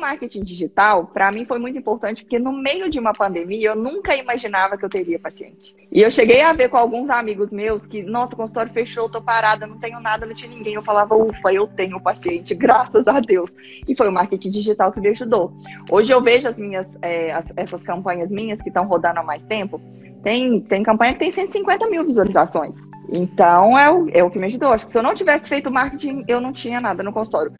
[0.00, 4.16] marketing digital, para mim, foi muito importante, porque no meio de uma pandemia, eu nunca
[4.16, 5.76] imaginava que eu teria paciente.
[5.92, 9.20] E eu cheguei a ver com alguns amigos meus que, nossa, o consultório fechou, tô
[9.20, 10.74] parada, não tenho nada, não tinha ninguém.
[10.74, 13.54] Eu falava, ufa, eu tenho paciente, graças a Deus.
[13.86, 15.52] E foi o marketing digital que me ajudou.
[15.90, 19.42] Hoje eu vejo as minhas, é, as, essas campanhas minhas que estão rodando há mais
[19.42, 19.80] tempo,
[20.22, 22.76] tem, tem campanha que tem 150 mil visualizações.
[23.12, 24.72] Então é o, é o que me ajudou.
[24.72, 27.52] Acho que se eu não tivesse feito marketing, eu não tinha nada no consultório.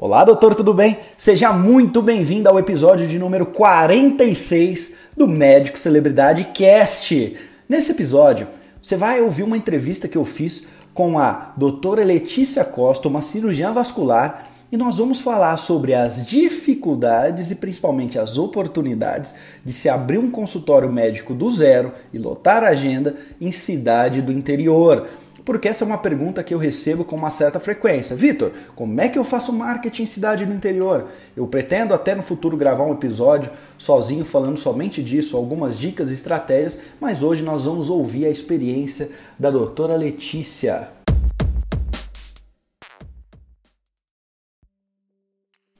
[0.00, 0.96] Olá, doutor, tudo bem?
[1.16, 7.36] Seja muito bem-vindo ao episódio de número 46 do Médico Celebridade Cast.
[7.68, 8.46] Nesse episódio,
[8.80, 13.72] você vai ouvir uma entrevista que eu fiz com a doutora Letícia Costa, uma cirurgiã
[13.72, 19.34] vascular, e nós vamos falar sobre as dificuldades e principalmente as oportunidades
[19.64, 24.30] de se abrir um consultório médico do zero e lotar a agenda em cidade do
[24.30, 25.08] interior
[25.48, 28.14] porque essa é uma pergunta que eu recebo com uma certa frequência.
[28.14, 31.06] Vitor, como é que eu faço marketing em cidade do interior?
[31.34, 36.12] Eu pretendo até no futuro gravar um episódio sozinho falando somente disso, algumas dicas e
[36.12, 40.90] estratégias, mas hoje nós vamos ouvir a experiência da doutora Letícia.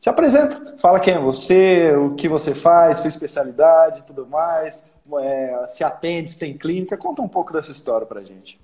[0.01, 5.67] Se apresenta, fala quem é você, o que você faz, sua especialidade, tudo mais, é,
[5.69, 8.59] se atende, se tem clínica, conta um pouco dessa história pra gente.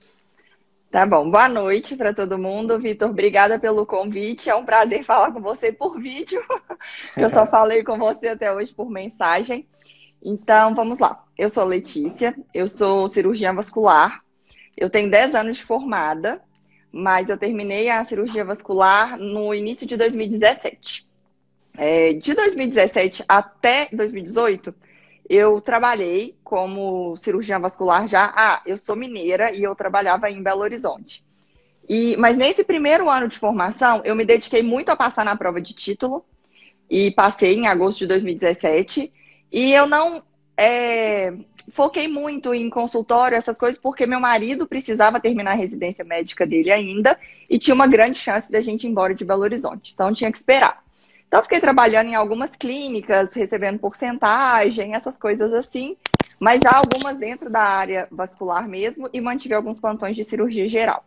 [0.94, 2.78] Tá bom, boa noite para todo mundo.
[2.78, 4.48] Vitor, obrigada pelo convite.
[4.48, 6.40] É um prazer falar com você por vídeo.
[7.18, 9.66] Eu só falei com você até hoje por mensagem.
[10.22, 11.24] Então, vamos lá.
[11.36, 14.22] Eu sou Letícia, eu sou cirurgiã vascular.
[14.76, 16.40] Eu tenho 10 anos de formada,
[16.92, 21.08] mas eu terminei a cirurgia vascular no início de 2017.
[21.76, 24.72] É, de 2017 até 2018,
[25.28, 28.32] eu trabalhei como cirurgiã vascular já.
[28.36, 31.24] Ah, eu sou mineira e eu trabalhava em Belo Horizonte.
[31.88, 35.60] E, mas nesse primeiro ano de formação, eu me dediquei muito a passar na prova
[35.60, 36.24] de título
[36.88, 39.12] e passei em agosto de 2017.
[39.52, 40.22] E eu não
[40.56, 41.32] é,
[41.70, 46.70] foquei muito em consultório, essas coisas, porque meu marido precisava terminar a residência médica dele
[46.70, 47.18] ainda
[47.48, 49.92] e tinha uma grande chance da gente ir embora de Belo Horizonte.
[49.94, 50.83] Então tinha que esperar.
[51.28, 55.96] Então, fiquei trabalhando em algumas clínicas, recebendo porcentagem, essas coisas assim,
[56.38, 61.04] mas já algumas dentro da área vascular mesmo, e mantive alguns plantões de cirurgia geral.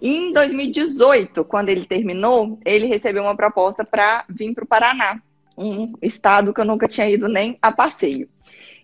[0.00, 5.22] Em 2018, quando ele terminou, ele recebeu uma proposta para vir para o Paraná,
[5.56, 8.28] um estado que eu nunca tinha ido nem a passeio.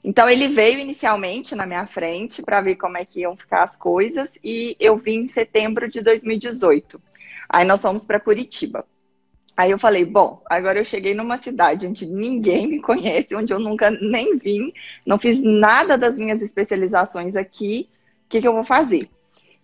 [0.04, 3.76] Então ele veio inicialmente na minha frente para ver como é que iam ficar as
[3.76, 7.00] coisas e eu vim em setembro de 2018.
[7.48, 8.84] Aí nós fomos para Curitiba.
[9.56, 13.58] Aí eu falei, bom, agora eu cheguei numa cidade onde ninguém me conhece, onde eu
[13.58, 14.72] nunca nem vim,
[15.04, 17.88] não fiz nada das minhas especializações aqui,
[18.24, 19.10] o que, que eu vou fazer?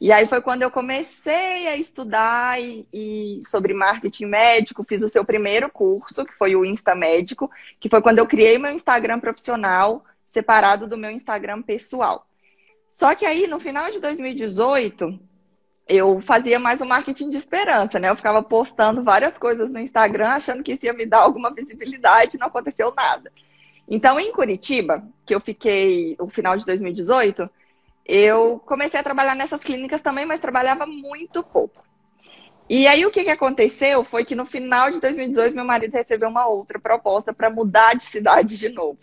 [0.00, 5.09] E aí foi quando eu comecei a estudar e, e, sobre marketing médico, fiz o
[5.09, 7.50] seu primeiro curso, que foi o Insta Médico,
[7.81, 12.28] que foi quando eu criei meu Instagram profissional separado do meu Instagram pessoal.
[12.88, 15.19] Só que aí, no final de 2018,
[15.88, 18.10] eu fazia mais um marketing de esperança, né?
[18.10, 22.38] Eu ficava postando várias coisas no Instagram, achando que isso ia me dar alguma visibilidade,
[22.38, 23.32] não aconteceu nada.
[23.88, 27.49] Então, em Curitiba, que eu fiquei o final de 2018,
[28.04, 31.87] eu comecei a trabalhar nessas clínicas também, mas trabalhava muito pouco.
[32.69, 36.28] E aí o que, que aconteceu foi que no final de 2018 meu marido recebeu
[36.28, 38.99] uma outra proposta para mudar de cidade de novo.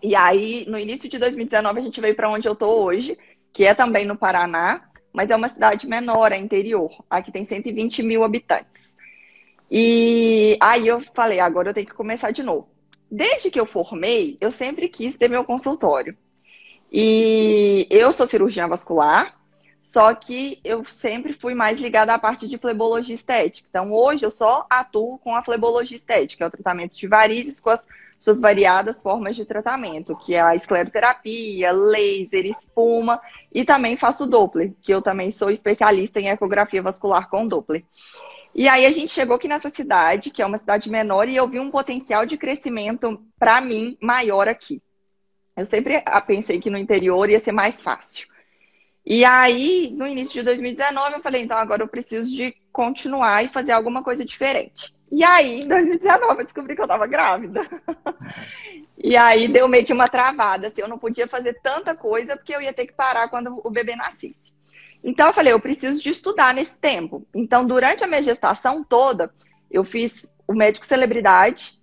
[0.00, 3.18] E aí no início de 2019 a gente veio para onde eu estou hoje,
[3.52, 7.04] que é também no Paraná, mas é uma cidade menor, é interior.
[7.08, 8.94] Aqui tem 120 mil habitantes.
[9.70, 12.68] E aí eu falei, agora eu tenho que começar de novo.
[13.10, 16.16] Desde que eu formei, eu sempre quis ter meu consultório.
[16.92, 19.36] E eu sou cirurgiã vascular,
[19.82, 23.66] só que eu sempre fui mais ligada à parte de flebologia estética.
[23.70, 27.70] Então, hoje eu só atuo com a flebologia estética, é o tratamento de varizes com
[27.70, 27.86] as
[28.20, 33.18] suas variadas formas de tratamento, que é a escleroterapia, laser, espuma,
[33.50, 37.82] e também faço Doppler, que eu também sou especialista em ecografia vascular com Doppler.
[38.54, 41.48] E aí a gente chegou aqui nessa cidade, que é uma cidade menor, e eu
[41.48, 44.82] vi um potencial de crescimento, para mim, maior aqui.
[45.56, 48.28] Eu sempre pensei que no interior ia ser mais fácil.
[49.06, 53.48] E aí, no início de 2019, eu falei, então agora eu preciso de continuar e
[53.48, 54.94] fazer alguma coisa diferente.
[55.10, 57.62] E aí, em 2019, eu descobri que eu estava grávida.
[58.96, 62.54] e aí deu meio que uma travada, assim, eu não podia fazer tanta coisa porque
[62.54, 64.54] eu ia ter que parar quando o bebê nascesse.
[65.02, 67.26] Então eu falei, eu preciso de estudar nesse tempo.
[67.34, 69.32] Então, durante a minha gestação toda,
[69.70, 71.80] eu fiz o médico celebridade,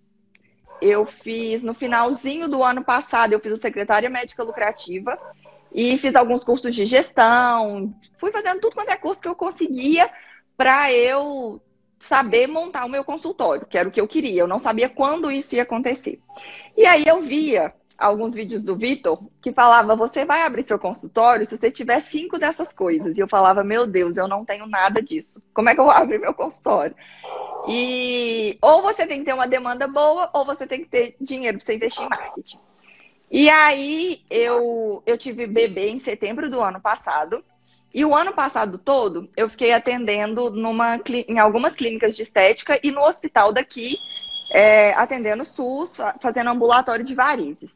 [0.82, 5.20] eu fiz no finalzinho do ano passado, eu fiz o secretária médica lucrativa
[5.74, 10.10] e fiz alguns cursos de gestão, fui fazendo tudo quanto é curso que eu conseguia
[10.56, 11.62] para eu
[12.00, 14.42] saber montar o meu consultório, que era o que eu queria.
[14.42, 16.20] Eu não sabia quando isso ia acontecer.
[16.76, 21.46] E aí eu via alguns vídeos do Vitor que falava: você vai abrir seu consultório
[21.46, 23.18] se você tiver cinco dessas coisas.
[23.18, 25.42] E eu falava: meu Deus, eu não tenho nada disso.
[25.54, 26.96] Como é que eu abrir meu consultório?
[27.68, 31.58] E ou você tem que ter uma demanda boa, ou você tem que ter dinheiro
[31.58, 32.60] para você investir em marketing.
[33.30, 37.44] E aí eu, eu tive bebê em setembro do ano passado.
[37.98, 42.92] E o ano passado todo eu fiquei atendendo numa, em algumas clínicas de estética e
[42.92, 43.96] no hospital daqui,
[44.54, 47.72] é, atendendo SUS, fazendo ambulatório de varizes.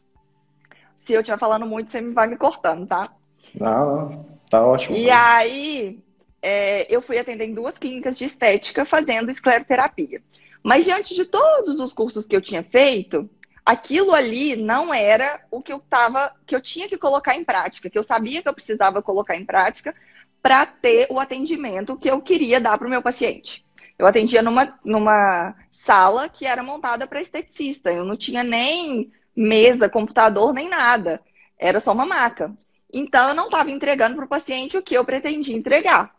[0.95, 3.11] Se eu estiver falando muito, você vai me cortando, tá?
[3.59, 4.95] Não, tá ótimo.
[4.95, 5.99] E aí
[6.39, 10.21] é, eu fui atender em duas clínicas de estética fazendo escleroterapia.
[10.61, 13.27] Mas diante de todos os cursos que eu tinha feito,
[13.65, 17.89] aquilo ali não era o que eu tava, que eu tinha que colocar em prática,
[17.89, 19.95] que eu sabia que eu precisava colocar em prática
[20.41, 23.65] para ter o atendimento que eu queria dar para o meu paciente.
[23.97, 27.91] Eu atendia numa, numa sala que era montada para esteticista.
[27.91, 31.21] Eu não tinha nem mesa, computador, nem nada.
[31.57, 32.51] Era só uma maca.
[32.91, 36.15] Então, eu não estava entregando para o paciente o que eu pretendia entregar.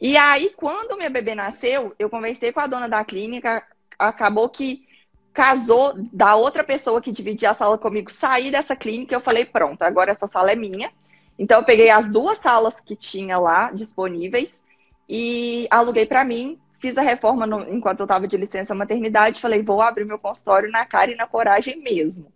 [0.00, 3.66] E aí, quando minha bebê nasceu, eu conversei com a dona da clínica,
[3.98, 4.86] acabou que
[5.32, 9.14] casou da outra pessoa que dividia a sala comigo sair dessa clínica.
[9.14, 10.92] Eu falei, pronto, agora essa sala é minha.
[11.38, 14.64] Então, eu peguei as duas salas que tinha lá disponíveis
[15.08, 16.58] e aluguei para mim.
[16.80, 19.40] Fiz a reforma no, enquanto eu estava de licença maternidade.
[19.40, 22.32] Falei, vou abrir meu consultório na cara e na coragem mesmo.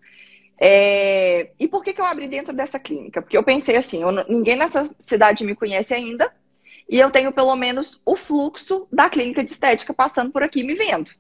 [0.65, 1.51] É...
[1.59, 3.21] E por que, que eu abri dentro dessa clínica?
[3.21, 6.33] Porque eu pensei assim: eu, ninguém nessa cidade me conhece ainda.
[6.89, 10.75] E eu tenho pelo menos o fluxo da clínica de estética passando por aqui me
[10.75, 11.11] vendo.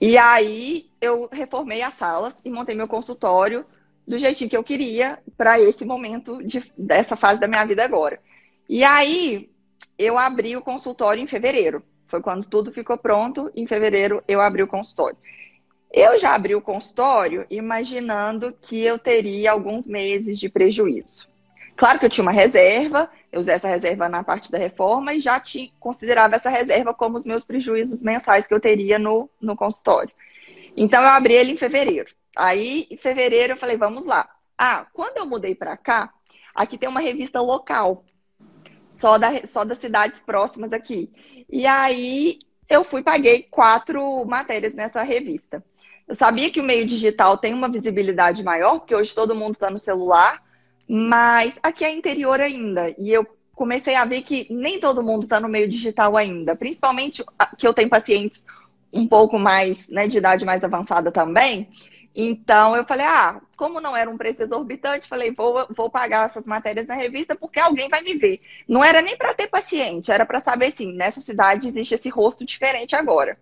[0.00, 3.64] E aí eu reformei as salas e montei meu consultório
[4.06, 8.20] do jeitinho que eu queria para esse momento de, dessa fase da minha vida agora.
[8.68, 9.50] E aí
[9.98, 11.82] eu abri o consultório em fevereiro.
[12.06, 13.50] Foi quando tudo ficou pronto.
[13.54, 15.16] Em fevereiro eu abri o consultório.
[15.92, 21.28] Eu já abri o consultório imaginando que eu teria alguns meses de prejuízo.
[21.76, 25.20] Claro que eu tinha uma reserva, eu usei essa reserva na parte da reforma e
[25.20, 29.56] já tinha, considerava essa reserva como os meus prejuízos mensais que eu teria no, no
[29.56, 30.12] consultório.
[30.76, 32.10] Então eu abri ele em fevereiro.
[32.36, 34.28] Aí, em fevereiro, eu falei, vamos lá.
[34.56, 36.12] Ah, quando eu mudei para cá,
[36.54, 38.04] aqui tem uma revista local,
[38.90, 41.12] só, da, só das cidades próximas aqui.
[41.50, 42.38] E aí
[42.68, 45.62] eu fui paguei quatro matérias nessa revista.
[46.06, 49.70] Eu sabia que o meio digital tem uma visibilidade maior, porque hoje todo mundo está
[49.70, 50.42] no celular,
[50.88, 52.94] mas aqui é interior ainda.
[52.98, 56.54] E eu comecei a ver que nem todo mundo está no meio digital ainda.
[56.54, 57.24] Principalmente
[57.58, 58.44] que eu tenho pacientes
[58.92, 61.68] um pouco mais, né, de idade mais avançada também.
[62.14, 66.46] Então eu falei, ah, como não era um preço exorbitante, falei, vou, vou pagar essas
[66.46, 68.40] matérias na revista porque alguém vai me ver.
[68.68, 72.44] Não era nem para ter paciente, era para saber assim, nessa cidade existe esse rosto
[72.44, 73.36] diferente agora.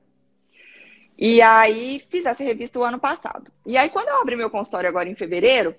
[1.18, 3.52] E aí fiz essa revista o ano passado.
[3.66, 5.74] E aí quando eu abri meu consultório agora em fevereiro,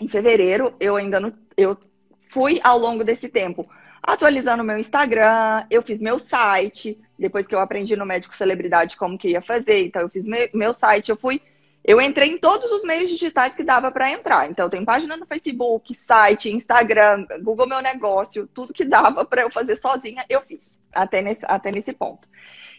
[0.00, 1.76] em fevereiro eu ainda não, eu
[2.30, 3.68] fui ao longo desse tempo
[4.02, 9.16] atualizando meu Instagram, eu fiz meu site, depois que eu aprendi no médico celebridade como
[9.16, 11.40] que ia fazer, então eu fiz meu, meu site, eu fui
[11.84, 14.48] eu entrei em todos os meios digitais que dava para entrar.
[14.50, 19.50] Então, tem página no Facebook, site, Instagram, Google Meu Negócio, tudo que dava para eu
[19.50, 22.26] fazer sozinha, eu fiz, até nesse, até nesse ponto.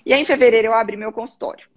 [0.03, 1.67] E aí, em fevereiro, eu abri meu consultório.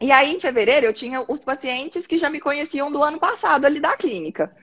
[0.00, 3.64] E aí, em fevereiro, eu tinha os pacientes que já me conheciam do ano passado
[3.64, 4.54] ali da clínica.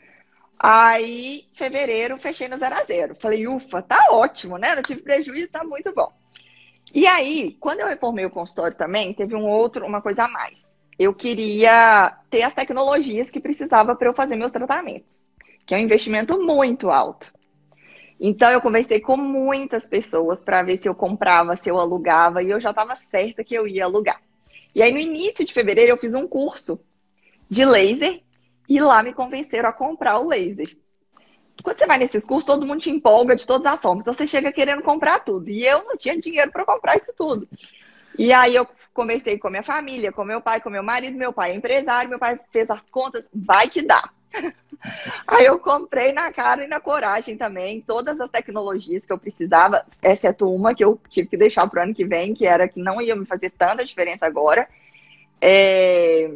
[0.58, 3.16] Aí, fevereiro, fechei no zero a zero.
[3.16, 4.74] Falei, ufa, tá ótimo, né?
[4.74, 6.12] Não tive prejuízo, tá muito bom.
[6.94, 10.79] E aí, quando eu reformei o consultório também, teve um outro, uma coisa a mais
[11.00, 15.30] eu queria ter as tecnologias que precisava para eu fazer meus tratamentos,
[15.66, 17.34] que é um investimento muito alto.
[18.20, 22.52] Então eu conversei com muitas pessoas para ver se eu comprava, se eu alugava, e
[22.52, 24.22] eu já estava certa que eu ia alugar.
[24.76, 26.78] E aí no início de fevereiro eu fiz um curso
[27.50, 28.22] de laser
[28.68, 30.78] e lá me convenceram a comprar o laser.
[31.64, 34.04] Quando você vai nesses cursos, todo mundo te empolga de todas as formas.
[34.04, 35.50] Então você chega querendo comprar tudo.
[35.50, 37.48] E eu não tinha dinheiro para comprar isso tudo.
[38.18, 38.68] E aí eu
[39.00, 42.20] conversei com minha família, com meu pai, com meu marido, meu pai é empresário, meu
[42.20, 44.10] pai fez as contas, vai que dá.
[45.26, 49.86] Aí eu comprei na cara e na coragem também todas as tecnologias que eu precisava,
[50.04, 52.82] exceto uma que eu tive que deixar para o ano que vem, que era que
[52.82, 54.68] não ia me fazer tanta diferença agora.
[55.42, 56.32] É...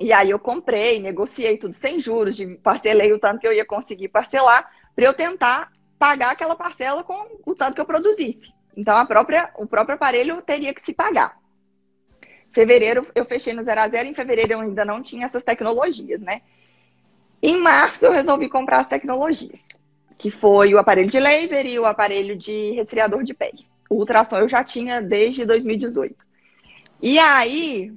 [0.00, 4.08] E aí eu comprei, negociei tudo sem juros, parcelei o tanto que eu ia conseguir
[4.08, 8.52] parcelar, para eu tentar pagar aquela parcela com o tanto que eu produzisse.
[8.76, 11.38] Então, a própria, o próprio aparelho teria que se pagar.
[12.56, 16.18] Fevereiro eu fechei no zero a zero, em fevereiro eu ainda não tinha essas tecnologias,
[16.22, 16.40] né?
[17.42, 19.62] Em março eu resolvi comprar as tecnologias,
[20.16, 23.66] que foi o aparelho de laser e o aparelho de resfriador de pele.
[23.90, 26.26] O ultrassom eu já tinha desde 2018.
[27.02, 27.92] E aí,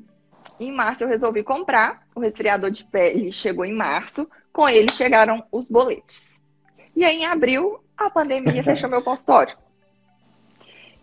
[0.60, 2.06] em março eu resolvi comprar.
[2.13, 4.30] O resfriador de pele chegou em março.
[4.51, 6.42] Com ele chegaram os boletes.
[6.94, 9.56] E aí, em abril, a pandemia fechou meu consultório.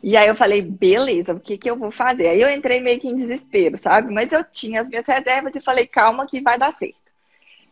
[0.03, 2.29] E aí eu falei, beleza, o que, que eu vou fazer?
[2.29, 4.13] Aí eu entrei meio que em desespero, sabe?
[4.13, 7.07] Mas eu tinha as minhas reservas e falei, calma que vai dar certo.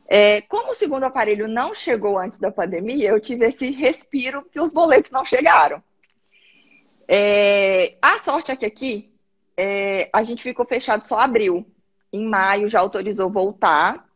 [0.07, 4.61] É, como o segundo aparelho não chegou antes da pandemia, eu tive esse respiro que
[4.61, 5.83] os boletos não chegaram.
[7.07, 9.13] É, a sorte é que aqui
[9.57, 11.67] é, a gente ficou fechado só abril.
[12.13, 14.07] Em maio já autorizou voltar,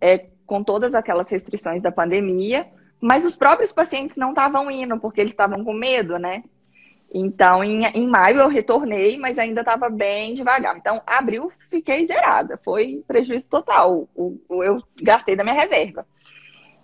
[0.00, 2.68] é, com todas aquelas restrições da pandemia,
[3.00, 6.44] mas os próprios pacientes não estavam indo, porque eles estavam com medo, né?
[7.12, 10.76] Então, em, em maio eu retornei, mas ainda estava bem devagar.
[10.76, 14.08] Então, abril fiquei zerada, foi prejuízo total.
[14.14, 16.06] O, o, eu gastei da minha reserva.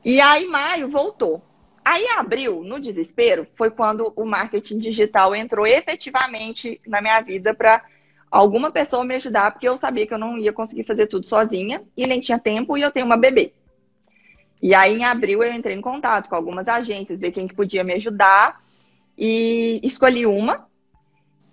[0.04, 1.42] E aí, maio voltou.
[1.84, 7.82] Aí, abril, no desespero, foi quando o marketing digital entrou efetivamente na minha vida para
[8.30, 11.82] alguma pessoa me ajudar, porque eu sabia que eu não ia conseguir fazer tudo sozinha
[11.96, 13.52] e nem tinha tempo e eu tenho uma bebê.
[14.62, 17.82] E aí, em abril, eu entrei em contato com algumas agências, ver quem que podia
[17.82, 18.61] me ajudar
[19.16, 20.66] e escolhi uma.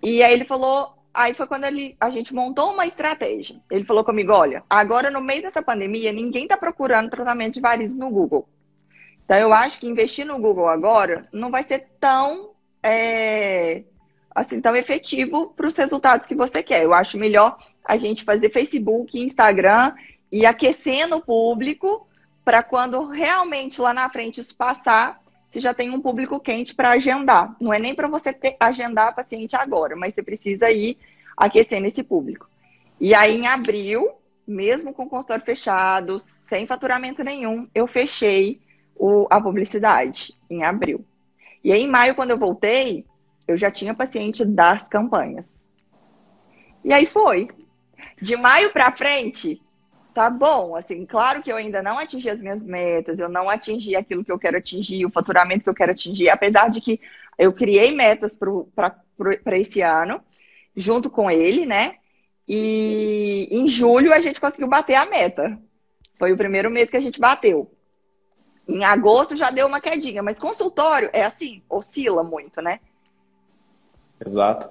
[0.02, 3.60] E aí ele falou, aí foi quando ele, a gente montou uma estratégia.
[3.70, 7.96] Ele falou comigo, olha, agora no meio dessa pandemia, ninguém está procurando tratamento de varizes
[7.96, 8.48] no Google.
[9.24, 12.50] Então eu acho que investir no Google agora não vai ser tão
[12.82, 13.84] é,
[14.34, 16.82] assim tão efetivo para os resultados que você quer.
[16.82, 19.94] Eu acho melhor a gente fazer Facebook, Instagram
[20.32, 22.08] e aquecendo o público
[22.44, 25.19] para quando realmente lá na frente isso passar,
[25.50, 27.56] você já tem um público quente para agendar.
[27.60, 30.96] Não é nem para você ter, agendar paciente agora, mas você precisa ir
[31.36, 32.48] aquecendo esse público.
[33.00, 34.12] E aí, em abril,
[34.46, 38.60] mesmo com o consultório fechado, sem faturamento nenhum, eu fechei
[38.94, 41.04] o, a publicidade em abril.
[41.64, 43.04] E aí, em maio, quando eu voltei,
[43.48, 45.46] eu já tinha paciente das campanhas.
[46.84, 47.48] E aí foi.
[48.22, 49.60] De maio para frente,
[50.14, 53.96] tá bom, assim, claro que eu ainda não atingi as minhas metas, eu não atingi
[53.96, 57.00] aquilo que eu quero atingir, o faturamento que eu quero atingir, apesar de que
[57.38, 60.20] eu criei metas para esse ano,
[60.76, 61.94] junto com ele, né?
[62.46, 65.58] E em julho a gente conseguiu bater a meta.
[66.18, 67.70] Foi o primeiro mês que a gente bateu.
[68.68, 72.80] Em agosto já deu uma quedinha, mas consultório é assim, oscila muito, né?
[74.24, 74.68] Exato.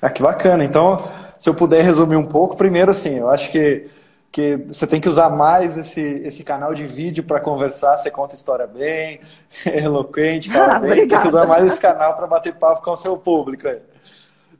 [0.00, 0.64] Ah, que bacana.
[0.64, 3.90] Então, se eu puder resumir um pouco, primeiro assim, eu acho que
[4.32, 8.34] que você tem que usar mais esse, esse canal de vídeo para conversar, você conta
[8.34, 9.20] história bem,
[9.66, 11.08] é eloquente, fala ah, bem, obrigada.
[11.08, 13.68] tem que usar mais esse canal para bater papo com o seu público.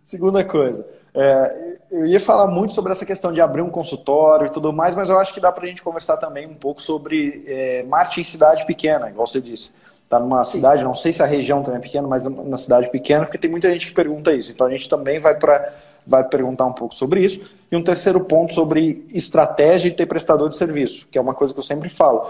[0.04, 4.50] Segunda coisa, é, eu ia falar muito sobre essa questão de abrir um consultório e
[4.50, 7.42] tudo mais, mas eu acho que dá para a gente conversar também um pouco sobre
[7.46, 9.72] é, marketing em cidade pequena, igual você disse.
[10.04, 10.58] Está numa Sim.
[10.58, 13.50] cidade, não sei se a região também é pequena, mas na cidade pequena, porque tem
[13.50, 14.52] muita gente que pergunta isso.
[14.52, 15.72] Então a gente também vai para
[16.06, 17.50] vai perguntar um pouco sobre isso.
[17.70, 21.52] E um terceiro ponto sobre estratégia e ter prestador de serviço, que é uma coisa
[21.52, 22.26] que eu sempre falo.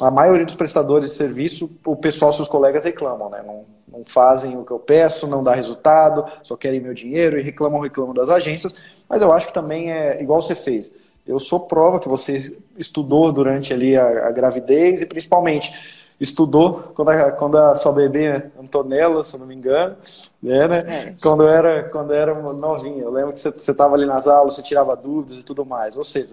[0.00, 3.42] A maioria dos prestadores de serviço, o pessoal, seus colegas reclamam, né?
[3.46, 7.42] Não, não fazem o que eu peço, não dá resultado, só querem meu dinheiro e
[7.42, 8.74] reclamam, reclamam das agências.
[9.08, 10.90] Mas eu acho que também é igual você fez.
[11.26, 15.72] Eu sou prova que você estudou durante ali a, a gravidez e principalmente
[16.18, 19.96] estudou quando a, quando a sua bebê Antonella, se eu não me engano,
[20.42, 20.84] né, né?
[20.88, 21.14] É.
[21.22, 23.02] Quando era quando era novinha.
[23.02, 25.96] Eu lembro que você estava ali nas aulas, você tirava dúvidas e tudo mais.
[25.96, 26.30] Ou seja,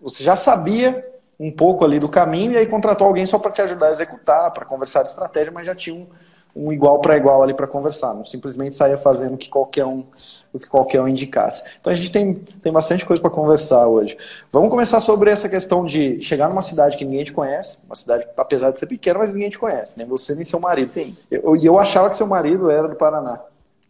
[0.00, 1.08] você já sabia
[1.38, 4.50] um pouco ali do caminho e aí contratou alguém só para te ajudar a executar,
[4.50, 6.06] para conversar de estratégia, mas já tinha um,
[6.54, 10.04] um igual para igual ali para conversar, não simplesmente saía fazendo o que qualquer um
[10.52, 11.76] o que qualquer um indicasse.
[11.80, 14.16] Então a gente tem, tem bastante coisa para conversar hoje.
[14.52, 18.26] Vamos começar sobre essa questão de chegar numa cidade que ninguém te conhece, uma cidade,
[18.36, 20.90] apesar de ser pequena, mas ninguém te conhece, nem você nem seu marido.
[20.96, 23.40] E eu, eu, achava que seu marido era do Paraná.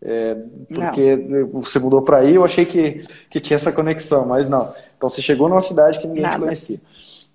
[0.03, 0.37] É,
[0.75, 1.63] porque não.
[1.63, 4.73] você mudou para aí, eu achei que, que tinha essa conexão, mas não.
[4.97, 6.37] Então você chegou numa cidade que ninguém Nada.
[6.37, 6.81] te conhecia.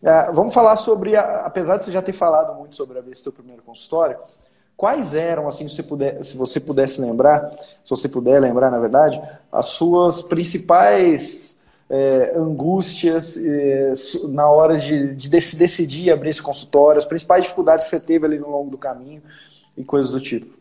[0.03, 3.23] É, vamos falar sobre, a, apesar de você já ter falado muito sobre abrir esse
[3.23, 4.17] teu primeiro consultório,
[4.77, 7.51] Quais eram, assim, se puder, se você pudesse lembrar,
[7.83, 13.93] se você puder lembrar, na verdade, as suas principais é, angústias é,
[14.27, 18.37] na hora de, de decidir abrir esse consultório, as principais dificuldades que você teve ali
[18.37, 19.21] no longo do caminho
[19.77, 20.53] e coisas do tipo?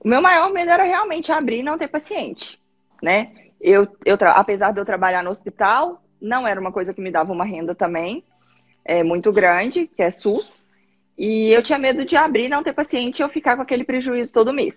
[0.00, 2.58] O meu maior medo era realmente abrir e não ter paciente,
[3.02, 3.32] né?
[3.60, 7.32] Eu, eu apesar de eu trabalhar no hospital, não era uma coisa que me dava
[7.32, 8.24] uma renda também
[8.84, 10.66] é, muito grande, que é SUS.
[11.22, 14.32] E eu tinha medo de abrir, não ter paciente e eu ficar com aquele prejuízo
[14.32, 14.76] todo mês.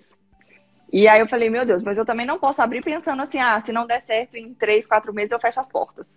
[0.94, 3.60] E aí eu falei, meu Deus, mas eu também não posso abrir pensando assim, ah,
[3.60, 6.08] se não der certo em três, quatro meses eu fecho as portas.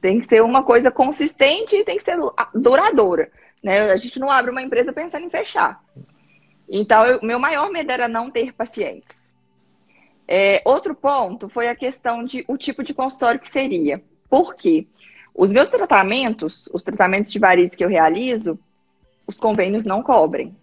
[0.00, 2.18] Tem que ser uma coisa consistente e tem que ser
[2.52, 3.30] duradoura.
[3.62, 3.92] Né?
[3.92, 5.80] A gente não abre uma empresa pensando em fechar.
[6.68, 9.32] Então, o meu maior medo era não ter pacientes.
[10.26, 14.02] É, outro ponto foi a questão de o tipo de consultório que seria.
[14.28, 14.88] Por quê?
[15.32, 18.58] Os meus tratamentos, os tratamentos de varizes que eu realizo,
[19.30, 20.54] os convênios não cobrem.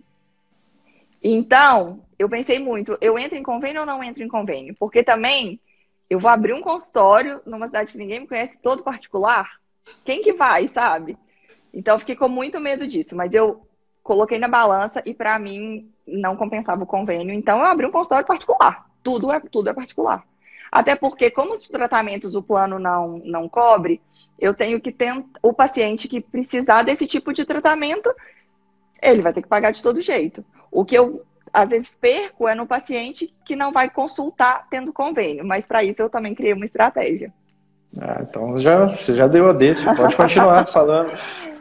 [1.24, 4.76] Então, eu pensei muito, eu entro em convênio ou não entro em convênio?
[4.78, 5.60] Porque também
[6.10, 9.60] eu vou abrir um consultório numa cidade que ninguém me conhece, todo particular.
[10.06, 11.18] Quem que vai, sabe?
[11.74, 13.68] Então, fiquei com muito medo disso, mas eu
[14.04, 17.34] coloquei na balança e para mim não compensava o convênio.
[17.34, 18.86] Então, eu abri um consultório particular.
[19.04, 20.24] Tudo é, tudo é particular.
[20.72, 24.02] Até porque, como os tratamentos o plano não, não cobre,
[24.38, 28.14] eu tenho que ter o paciente que precisar desse tipo de tratamento,
[29.02, 30.44] ele vai ter que pagar de todo jeito.
[30.72, 31.24] O que eu
[31.54, 36.02] às vezes perco é no paciente que não vai consultar tendo convênio, mas para isso
[36.02, 37.34] eu também criei uma estratégia.
[38.00, 41.12] Ah, então já, você já deu a deixa, pode continuar falando,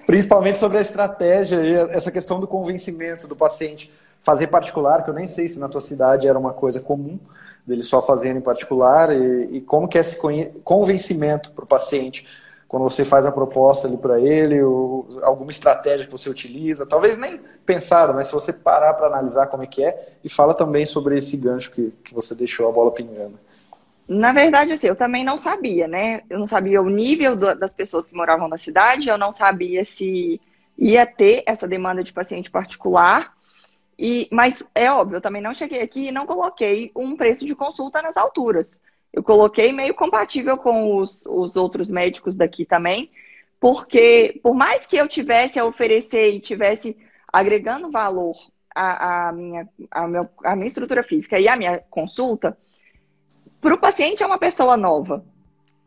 [0.05, 3.91] principalmente sobre a estratégia e essa questão do convencimento do paciente
[4.21, 7.19] fazer particular, que eu nem sei se na tua cidade era uma coisa comum,
[7.65, 10.19] dele só fazendo em particular, e, e como que é esse
[10.65, 12.27] convencimento para o paciente
[12.69, 17.17] quando você faz a proposta ali para ele, ou alguma estratégia que você utiliza, talvez
[17.17, 20.85] nem pensado, mas se você parar para analisar como é que é, e fala também
[20.85, 23.39] sobre esse gancho que, que você deixou a bola pingando.
[24.09, 26.23] Na verdade, assim, eu também não sabia, né?
[26.31, 29.85] Eu não sabia o nível do, das pessoas que moravam na cidade, eu não sabia
[29.85, 30.41] se
[30.79, 33.35] ia ter essa demanda de paciente particular,
[33.99, 37.55] e, mas é óbvio, eu também não cheguei aqui e não coloquei um preço de
[37.55, 38.81] consulta nas alturas.
[39.17, 43.11] Eu coloquei meio compatível com os, os outros médicos daqui também,
[43.59, 46.95] porque por mais que eu tivesse a oferecer e tivesse
[47.33, 48.37] agregando valor
[48.75, 52.59] à, à minha, à, meu, à minha estrutura física e à minha consulta,
[53.59, 55.25] para o paciente é uma pessoa nova.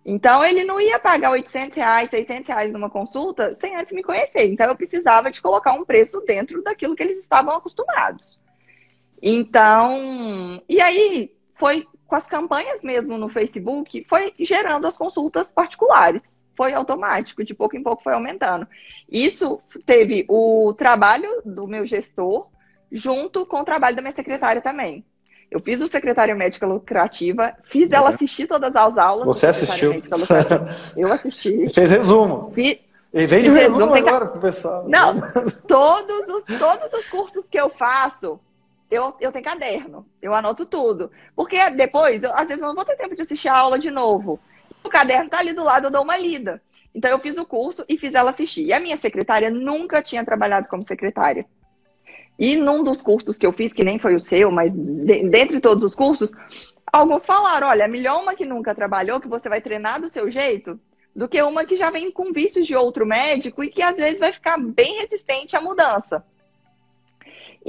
[0.04, 4.52] Então, ele não ia pagar 800 reais, 600 reais numa consulta sem antes me conhecer.
[4.52, 8.40] Então, eu precisava de colocar um preço dentro daquilo que eles estavam acostumados.
[9.22, 16.24] Então, e aí foi com as campanhas mesmo no Facebook, foi gerando as consultas particulares.
[16.58, 18.68] Foi automático, de pouco em pouco foi aumentando.
[19.10, 22.48] Isso teve o trabalho do meu gestor
[22.92, 25.06] junto com o trabalho da minha secretária também.
[25.50, 29.26] Eu fiz o secretário médica lucrativa, fiz ela assistir todas as aulas.
[29.26, 29.94] Você assistiu?
[30.98, 31.70] Eu assisti.
[31.74, 32.52] Fez resumo.
[32.54, 32.80] Fiz,
[33.14, 34.88] e vende resumo, resumo agora pro pessoal.
[34.88, 35.16] Não,
[35.68, 38.40] todos os, todos os cursos que eu faço,
[38.90, 40.06] eu, eu tenho caderno.
[40.22, 41.12] Eu anoto tudo.
[41.36, 43.92] Porque depois, eu, às vezes, eu não vou ter tempo de assistir a aula de
[43.92, 44.40] novo.
[44.84, 46.62] O caderno tá ali do lado, eu dou uma lida.
[46.94, 48.66] Então, eu fiz o curso e fiz ela assistir.
[48.66, 51.46] E a minha secretária nunca tinha trabalhado como secretária.
[52.40, 55.60] E num dos cursos que eu fiz, que nem foi o seu, mas de, dentre
[55.60, 56.32] todos os cursos,
[56.92, 60.80] alguns falaram: olha, melhor uma que nunca trabalhou, que você vai treinar do seu jeito,
[61.14, 64.22] do que uma que já vem com vícios de outro médico e que às vezes
[64.22, 66.24] vai ficar bem resistente à mudança.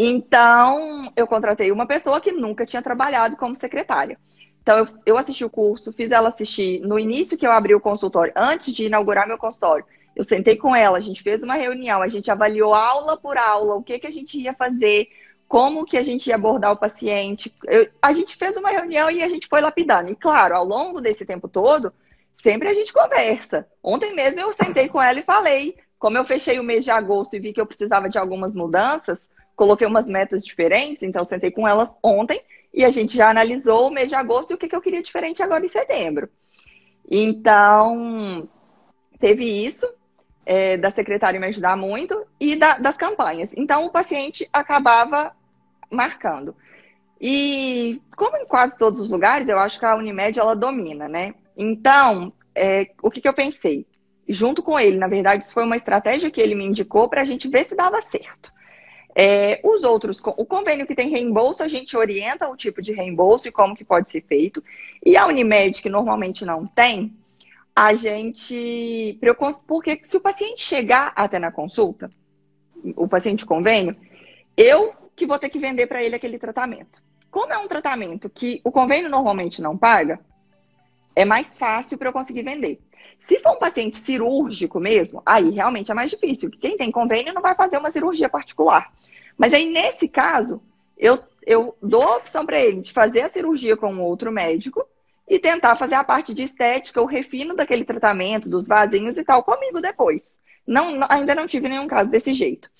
[0.02, 4.18] Então, eu contratei uma pessoa que nunca tinha trabalhado como secretária.
[4.62, 7.80] Então, eu, eu assisti o curso, fiz ela assistir no início que eu abri o
[7.80, 9.84] consultório, antes de inaugurar meu consultório.
[10.16, 13.74] Eu sentei com ela, a gente fez uma reunião, a gente avaliou aula por aula,
[13.74, 15.06] o que, que a gente ia fazer,
[15.46, 17.54] como que a gente ia abordar o paciente.
[17.66, 20.10] Eu, a gente fez uma reunião e a gente foi lapidando.
[20.10, 21.92] E claro, ao longo desse tempo todo,
[22.36, 23.68] sempre a gente conversa.
[23.82, 27.36] Ontem mesmo eu sentei com ela e falei, como eu fechei o mês de agosto
[27.36, 29.28] e vi que eu precisava de algumas mudanças,
[29.60, 32.40] coloquei umas metas diferentes, então sentei com elas ontem
[32.72, 35.02] e a gente já analisou o mês de agosto e o que, que eu queria
[35.02, 36.30] diferente agora em setembro.
[37.10, 38.48] Então,
[39.18, 39.86] teve isso
[40.46, 43.50] é, da secretária me ajudar muito e da, das campanhas.
[43.54, 45.36] Então, o paciente acabava
[45.90, 46.56] marcando.
[47.20, 51.34] E, como em quase todos os lugares, eu acho que a Unimed, ela domina, né?
[51.54, 53.86] Então, é, o que, que eu pensei?
[54.26, 57.26] Junto com ele, na verdade, isso foi uma estratégia que ele me indicou para a
[57.26, 58.50] gente ver se dava certo.
[59.22, 63.46] É, os outros, o convênio que tem reembolso, a gente orienta o tipo de reembolso
[63.46, 64.64] e como que pode ser feito.
[65.04, 67.14] E a Unimed, que normalmente não tem,
[67.76, 69.20] a gente.
[69.66, 72.10] Porque se o paciente chegar até na consulta,
[72.96, 73.94] o paciente convênio,
[74.56, 77.02] eu que vou ter que vender para ele aquele tratamento.
[77.30, 80.18] Como é um tratamento que o convênio normalmente não paga,
[81.14, 82.80] é mais fácil para eu conseguir vender.
[83.18, 87.34] Se for um paciente cirúrgico mesmo, aí realmente é mais difícil, porque quem tem convênio
[87.34, 88.90] não vai fazer uma cirurgia particular.
[89.40, 90.62] Mas aí, nesse caso,
[90.98, 94.86] eu, eu dou a opção para ele de fazer a cirurgia com outro médico
[95.26, 99.42] e tentar fazer a parte de estética, o refino daquele tratamento, dos vasinhos e tal,
[99.42, 100.38] comigo depois.
[100.66, 102.70] Não, ainda não tive nenhum caso desse jeito.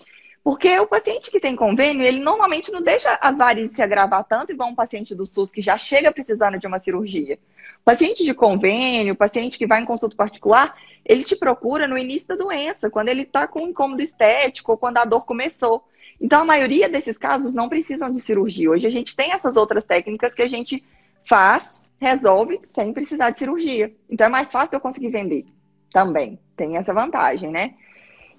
[0.44, 4.52] Porque o paciente que tem convênio, ele normalmente não deixa as varizes se agravar tanto,
[4.52, 7.38] igual um paciente do SUS que já chega precisando de uma cirurgia.
[7.80, 12.28] O paciente de convênio, paciente que vai em consulta particular, ele te procura no início
[12.28, 15.88] da doença, quando ele está com um incômodo estético ou quando a dor começou.
[16.20, 18.70] Então, a maioria desses casos não precisam de cirurgia.
[18.70, 20.84] Hoje a gente tem essas outras técnicas que a gente
[21.24, 23.94] faz, resolve sem precisar de cirurgia.
[24.08, 25.46] Então é mais fácil eu conseguir vender
[25.92, 26.38] também.
[26.56, 27.74] Tem essa vantagem, né?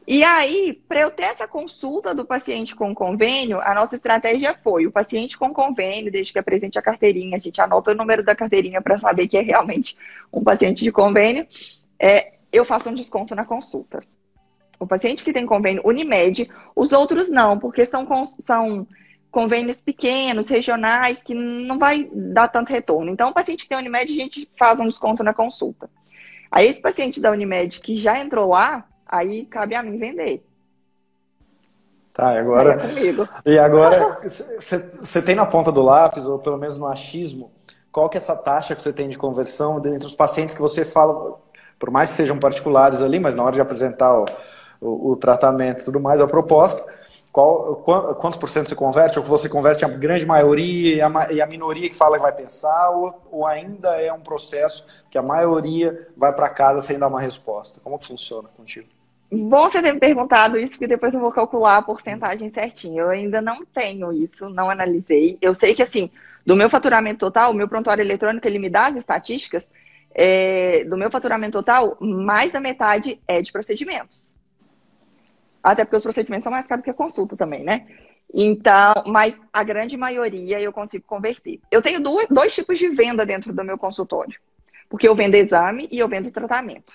[0.08, 4.88] E aí, para eu ter essa consulta do paciente com convênio, a nossa estratégia foi
[4.88, 8.36] o paciente com convênio, desde que apresente a carteirinha, a gente anota o número da
[8.36, 9.96] carteirinha para saber que é realmente
[10.34, 11.48] um paciente de convênio,
[12.00, 14.04] é, eu faço um desconto na consulta.
[14.82, 18.88] O paciente que tem convênio Unimed, os outros não, porque são, são
[19.30, 23.12] convênios pequenos, regionais, que não vai dar tanto retorno.
[23.12, 25.89] Então, o paciente que tem Unimed, a gente faz um desconto na consulta.
[26.52, 30.41] Aí, esse paciente da Unimed que já entrou lá, Aí cabe a mim vender.
[32.13, 32.78] Tá, e agora.
[33.46, 37.52] É e agora, você tem na ponta do lápis, ou pelo menos no achismo,
[37.91, 40.86] qual que é essa taxa que você tem de conversão entre os pacientes que você
[40.86, 41.38] fala,
[41.78, 44.26] por mais que sejam particulares ali, mas na hora de apresentar o,
[44.82, 46.84] o, o tratamento e tudo mais, a proposta,
[47.32, 47.76] qual,
[48.20, 51.46] quantos por cento você converte, ou você converte a grande maioria e a, e a
[51.46, 56.10] minoria que fala que vai pensar, ou, ou, ainda é um processo que a maioria
[56.17, 57.80] vai para casa sem dar uma resposta?
[57.82, 58.88] Como que funciona contigo?
[59.32, 63.04] Bom você ter me perguntado isso, porque depois eu vou calcular a porcentagem certinho.
[63.04, 65.38] Eu ainda não tenho isso, não analisei.
[65.41, 66.12] Eu sei que, assim,
[66.46, 69.72] do meu faturamento total, o meu prontuário eletrônico, ele me dá as estatísticas,
[70.13, 74.34] é, do meu faturamento total, mais da metade é de procedimentos.
[75.63, 77.86] Até porque os procedimentos são mais caros que a consulta também, né?
[78.34, 81.60] Então, mas a grande maioria eu consigo converter.
[81.69, 84.39] Eu tenho dois, dois tipos de venda dentro do meu consultório.
[84.89, 86.93] Porque eu vendo exame e eu vendo tratamento.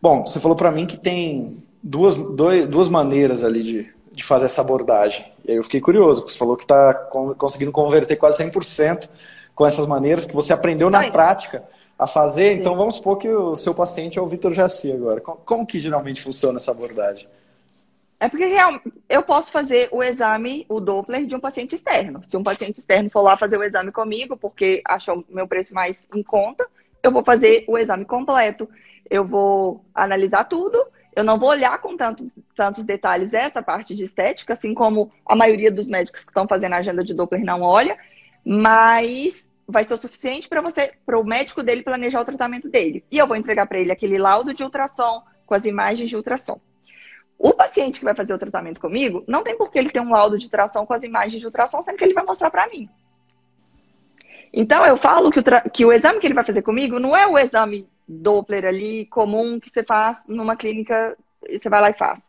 [0.00, 4.46] Bom, você falou para mim que tem duas, dois, duas maneiras ali de, de fazer
[4.46, 5.32] essa abordagem.
[5.44, 6.94] E aí eu fiquei curioso, porque você falou que está
[7.36, 9.08] conseguindo converter quase 100%
[9.54, 11.64] com essas maneiras que você aprendeu na prática
[11.98, 12.54] a fazer.
[12.54, 12.60] Sim.
[12.60, 15.20] Então vamos supor que o seu paciente é o Vitor Jaci agora.
[15.20, 17.26] Como, como, que geralmente funciona essa abordagem?
[18.20, 22.24] É porque real, eu posso fazer o exame, o Doppler, de um paciente externo.
[22.24, 26.04] Se um paciente externo for lá fazer o exame comigo, porque achou meu preço mais
[26.14, 26.66] em conta,
[27.02, 28.68] eu vou fazer o exame completo.
[29.08, 30.84] Eu vou analisar tudo
[31.18, 35.34] eu não vou olhar com tantos, tantos detalhes essa parte de estética, assim como a
[35.34, 37.98] maioria dos médicos que estão fazendo a agenda de Doppler não olha,
[38.44, 43.04] mas vai ser o suficiente para você, para o médico dele planejar o tratamento dele.
[43.10, 46.60] E eu vou entregar para ele aquele laudo de ultrassom com as imagens de ultrassom.
[47.38, 50.10] O paciente que vai fazer o tratamento comigo, não tem por que ele ter um
[50.10, 52.88] laudo de ultrassom com as imagens de ultrassom, sendo que ele vai mostrar para mim.
[54.52, 57.26] Então, eu falo que o, que o exame que ele vai fazer comigo não é
[57.26, 61.16] o exame Doppler ali comum que você faz numa clínica,
[61.48, 62.20] você vai lá e faz.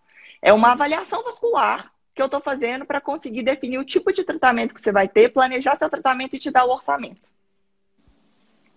[0.41, 4.73] É uma avaliação vascular que eu estou fazendo para conseguir definir o tipo de tratamento
[4.73, 7.29] que você vai ter, planejar seu tratamento e te dar o orçamento.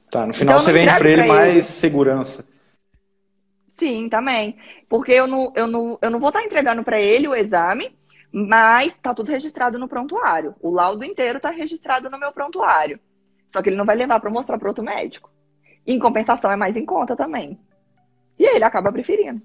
[0.09, 2.52] Tá, no final então, você vende para ele mais segurança.
[3.83, 4.57] Sim, também.
[4.89, 7.93] Porque eu não, eu não, eu não vou estar tá entregando para ele o exame,
[8.31, 10.55] mas está tudo registrado no prontuário.
[10.61, 13.01] O laudo inteiro está registrado no meu prontuário.
[13.49, 15.33] Só que ele não vai levar para mostrar para outro médico.
[15.85, 17.59] Em compensação, é mais em conta também.
[18.39, 19.43] E aí ele acaba preferindo.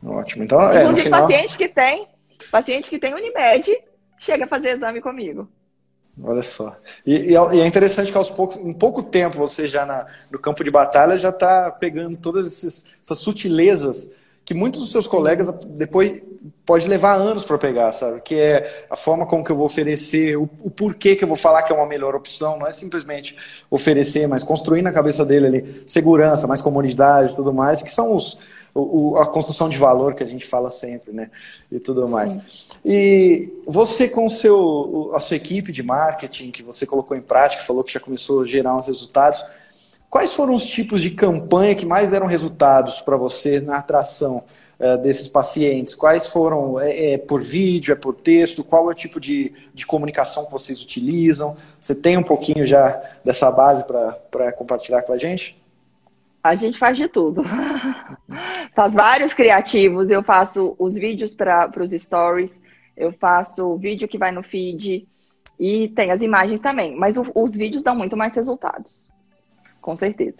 [0.00, 0.44] Ótimo.
[0.44, 1.22] Então, é, Inclusive, final...
[1.22, 2.06] paciente que tem,
[2.52, 3.68] paciente que tem Unimed,
[4.16, 5.50] chega a fazer exame comigo.
[6.22, 6.76] Olha só.
[7.06, 10.62] E, e, é interessante que aos poucos, em pouco tempo, você já na, no campo
[10.62, 14.12] de batalha já está pegando todas esses, essas sutilezas
[14.44, 16.22] que muitos dos seus colegas depois
[16.66, 18.20] pode levar anos para pegar, sabe?
[18.20, 21.36] Que é a forma como que eu vou oferecer, o, o, porquê que eu vou
[21.36, 23.36] falar que é uma melhor opção, não é simplesmente
[23.70, 28.38] oferecer, mas construir na cabeça dele ali segurança, mais comunidade, tudo mais, que são os
[28.74, 31.30] o, a construção de valor que a gente fala sempre, né?
[31.70, 32.32] E tudo mais.
[32.32, 32.40] Sim.
[32.84, 37.82] E você com seu, a sua equipe de marketing que você colocou em prática, falou
[37.82, 39.44] que já começou a gerar uns resultados.
[40.08, 44.42] Quais foram os tipos de campanha que mais deram resultados para você na atração
[44.78, 45.94] uh, desses pacientes?
[45.94, 46.80] Quais foram?
[46.80, 48.64] É, é, por vídeo, é por texto?
[48.64, 51.56] Qual é o tipo de, de comunicação que vocês utilizam?
[51.80, 55.60] Você tem um pouquinho já dessa base para compartilhar com a gente?
[56.42, 57.42] A gente faz de tudo.
[58.74, 60.10] faz vários criativos.
[60.10, 62.60] Eu faço os vídeos para os stories,
[62.96, 65.06] eu faço o vídeo que vai no feed
[65.58, 66.96] e tem as imagens também.
[66.96, 69.04] Mas o, os vídeos dão muito mais resultados
[69.80, 70.38] com certeza.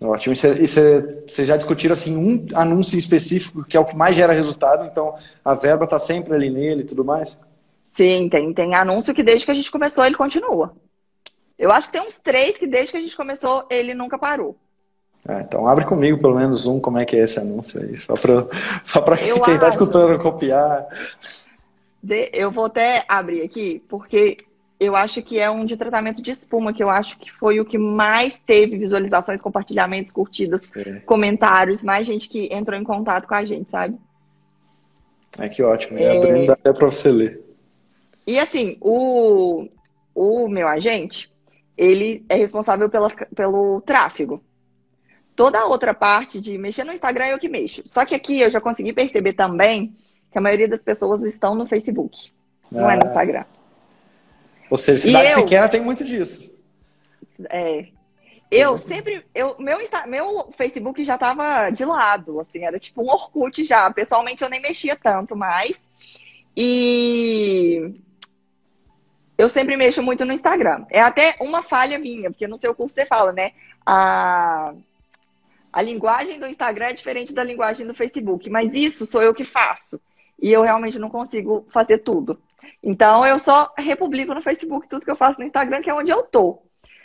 [0.00, 0.34] Ótimo.
[0.34, 4.84] E vocês já discutiram assim um anúncio específico que é o que mais gera resultado,
[4.84, 7.38] então a verba está sempre ali nele e tudo mais?
[7.84, 10.76] Sim, tem, tem anúncio que desde que a gente começou ele continua.
[11.58, 14.54] Eu acho que tem uns três que desde que a gente começou ele nunca parou.
[15.28, 18.14] É, então abre comigo pelo menos um, como é que é esse anúncio aí, só
[18.16, 20.86] para quem está escutando copiar.
[22.02, 24.38] De, eu vou até abrir aqui, porque
[24.78, 27.64] eu acho que é um de tratamento de espuma, que eu acho que foi o
[27.64, 31.00] que mais teve visualizações, compartilhamentos, curtidas, Sim.
[31.06, 33.96] comentários, mais gente que entrou em contato com a gente, sabe?
[35.38, 36.16] É que ótimo, é...
[36.16, 37.42] abrindo até para você ler.
[38.26, 39.66] E assim, o,
[40.14, 41.32] o meu agente,
[41.76, 44.42] ele é responsável pela, pelo tráfego.
[45.36, 47.82] Toda a outra parte de mexer no Instagram é eu que mexo.
[47.84, 49.94] Só que aqui eu já consegui perceber também
[50.32, 52.32] que a maioria das pessoas estão no Facebook,
[52.64, 52.68] ah.
[52.72, 53.08] não é no ah.
[53.08, 53.44] Instagram.
[54.70, 56.58] Ou seja, cidade eu, pequena tem muito disso.
[57.50, 57.86] É.
[58.50, 63.62] Eu sempre, eu, meu, meu Facebook já estava de lado, assim, era tipo um Orkut
[63.62, 63.90] já.
[63.90, 65.86] Pessoalmente eu nem mexia tanto mais.
[66.56, 67.92] E
[69.36, 70.86] eu sempre mexo muito no Instagram.
[70.90, 73.52] É até uma falha minha, porque no seu curso você fala, né?
[73.84, 74.72] A,
[75.76, 79.44] a linguagem do Instagram é diferente da linguagem do Facebook, mas isso sou eu que
[79.44, 80.00] faço.
[80.40, 82.40] E eu realmente não consigo fazer tudo.
[82.82, 86.10] Então eu só republico no Facebook tudo que eu faço no Instagram, que é onde
[86.10, 86.62] eu tô.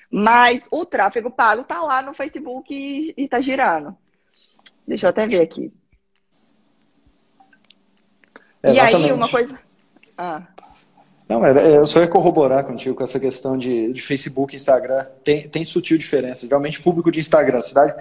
[0.09, 3.93] Mas o tráfego pago tá lá no Facebook e, e tá girando.
[4.87, 5.69] Deixa eu até ver aqui.
[8.63, 9.59] e aí, uma coisa.
[10.17, 10.47] Ah.
[11.27, 15.07] Não, eu só ia corroborar contigo com essa questão de, de Facebook e Instagram.
[15.25, 16.45] Tem, tem sutil diferença.
[16.45, 17.97] Geralmente, público de Instagram, cidade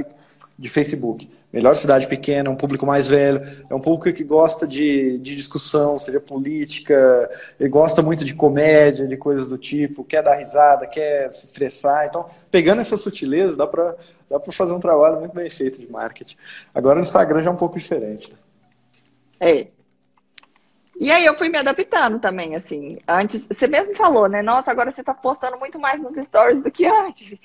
[0.60, 1.30] de Facebook.
[1.50, 3.40] Melhor cidade pequena, um público mais velho.
[3.68, 9.08] É um público que gosta de, de discussão, seja política, ele gosta muito de comédia,
[9.08, 12.06] de coisas do tipo, quer dar risada, quer se estressar.
[12.06, 13.96] Então, pegando essa sutileza, dá para
[14.28, 16.36] dá fazer um trabalho muito bem feito de marketing.
[16.74, 18.30] Agora, no Instagram já é um pouco diferente.
[18.30, 18.38] Né?
[19.40, 19.66] É,
[21.00, 22.98] e aí eu fui me adaptando também, assim.
[23.08, 24.42] Antes, você mesmo falou, né?
[24.42, 27.40] Nossa, agora você tá postando muito mais nos stories do que antes.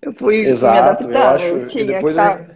[0.00, 1.44] Eu fui, Exato, me adaptando.
[1.44, 2.46] Eu acho, eu depois, tá...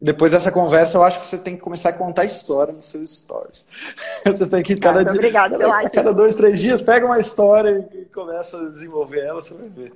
[0.00, 3.18] depois dessa conversa, eu acho que você tem que começar a contar história nos seus
[3.18, 3.66] stories.
[4.24, 5.12] Você tem que cada dia.
[5.12, 9.54] Obrigada, cada, cada dois, três dias, pega uma história e começa a desenvolver ela, você
[9.54, 9.92] vai ver.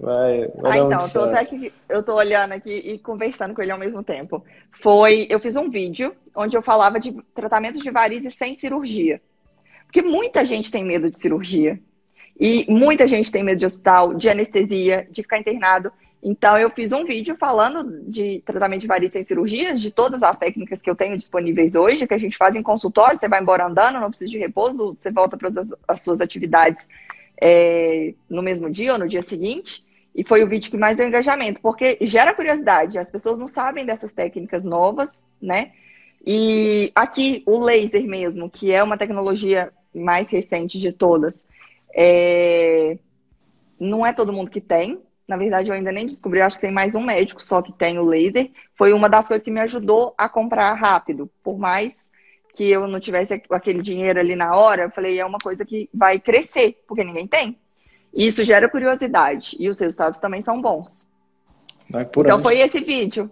[0.00, 3.60] Vai, vai ah, então, eu tô, até que, eu tô olhando aqui e conversando com
[3.60, 4.42] ele ao mesmo tempo.
[4.72, 9.20] Foi, eu fiz um vídeo onde eu falava de tratamento de varizes sem cirurgia.
[9.84, 11.78] Porque muita gente tem medo de cirurgia.
[12.40, 15.92] E muita gente tem medo de hospital, de anestesia, de ficar internado.
[16.22, 20.38] Então, eu fiz um vídeo falando de tratamento de varizes sem cirurgia, de todas as
[20.38, 23.66] técnicas que eu tenho disponíveis hoje, que a gente faz em consultório, você vai embora
[23.66, 25.48] andando, não precisa de repouso, você volta para
[25.86, 26.88] as suas atividades
[27.40, 29.84] é, no mesmo dia ou no dia seguinte.
[30.14, 32.98] E foi o vídeo que mais deu engajamento, porque gera curiosidade.
[32.98, 35.72] As pessoas não sabem dessas técnicas novas, né?
[36.26, 41.44] E aqui o laser mesmo, que é uma tecnologia mais recente de todas,
[41.94, 42.98] é...
[43.78, 45.00] não é todo mundo que tem.
[45.26, 47.98] Na verdade, eu ainda nem descobri, acho que tem mais um médico só que tem
[47.98, 48.50] o laser.
[48.74, 51.30] Foi uma das coisas que me ajudou a comprar rápido.
[51.42, 52.10] Por mais
[52.52, 55.88] que eu não tivesse aquele dinheiro ali na hora, eu falei, é uma coisa que
[55.94, 57.56] vai crescer, porque ninguém tem.
[58.12, 59.56] E isso gera curiosidade.
[59.58, 61.08] E os resultados também são bons.
[61.94, 62.42] É então onde?
[62.42, 63.30] foi esse vídeo.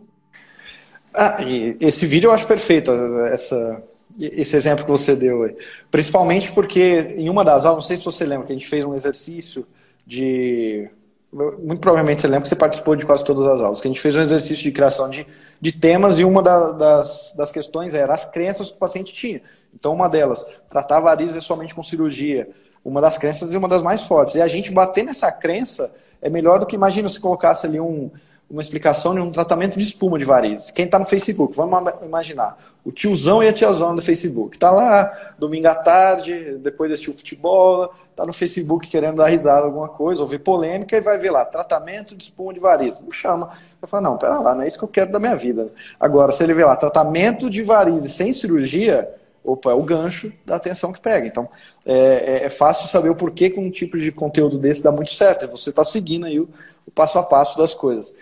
[1.12, 1.38] Ah,
[1.81, 2.92] esse vídeo eu acho perfeito,
[3.33, 3.83] essa,
[4.18, 5.57] esse exemplo que você deu aí.
[5.90, 8.85] Principalmente porque em uma das aulas, não sei se você lembra, que a gente fez
[8.85, 9.66] um exercício
[10.07, 10.88] de.
[11.31, 14.00] Muito provavelmente você lembra que você participou de quase todas as aulas, que a gente
[14.00, 15.26] fez um exercício de criação de,
[15.61, 19.42] de temas e uma da, das, das questões era as crenças que o paciente tinha.
[19.74, 22.48] Então, uma delas, tratar varizes somente com cirurgia
[22.85, 24.35] uma das crenças e uma das mais fortes.
[24.35, 28.11] E a gente bater nessa crença é melhor do que, imagina, se colocasse ali um,
[28.50, 30.70] uma explicação de um tratamento de espuma de varizes.
[30.70, 34.56] Quem está no Facebook, vamos imaginar, o tiozão e a tiazona do Facebook.
[34.56, 39.88] Está lá, domingo à tarde, depois desse futebol, está no Facebook querendo dar risada alguma
[39.88, 43.00] coisa, ouvir polêmica e vai ver lá, tratamento de espuma de varizes.
[43.00, 43.50] Não chama.
[43.80, 45.70] Vai falar, não, pera lá, não é isso que eu quero da minha vida.
[46.00, 49.08] Agora, se ele vê lá, tratamento de varizes sem cirurgia,
[49.44, 51.26] opa, é o gancho da atenção que pega.
[51.26, 51.48] Então,
[51.84, 55.11] é, é, é fácil saber o porquê que um tipo de conteúdo desse dá muito
[55.11, 55.44] certo.
[55.44, 56.48] É você está seguindo aí o,
[56.87, 58.16] o, passo a passo das coisas.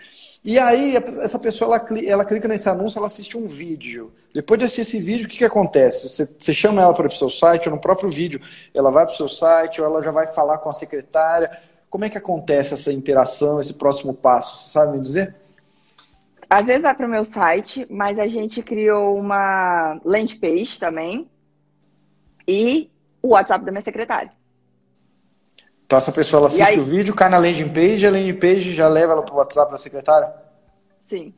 [0.47, 4.13] E aí, essa pessoa, ela, ela clica nesse anúncio, ela assiste um vídeo.
[4.33, 6.07] Depois de assistir esse vídeo, o que, que acontece?
[6.07, 8.39] Você, você chama ela para o seu site, ou no próprio vídeo,
[8.73, 11.51] ela vai para o seu site, ou ela já vai falar com a secretária.
[11.89, 14.55] Como é que acontece essa interação, esse próximo passo?
[14.55, 15.35] Você sabe me dizer?
[16.49, 21.29] Às vezes vai para o meu site, mas a gente criou uma landing page também
[22.47, 22.89] e
[23.21, 24.31] o WhatsApp da minha secretária.
[25.87, 26.79] Então essa pessoa ela assiste aí...
[26.79, 29.71] o vídeo, cai na landing page, a landing page já leva ela para o WhatsApp
[29.71, 30.29] da secretária?
[31.01, 31.33] Sim.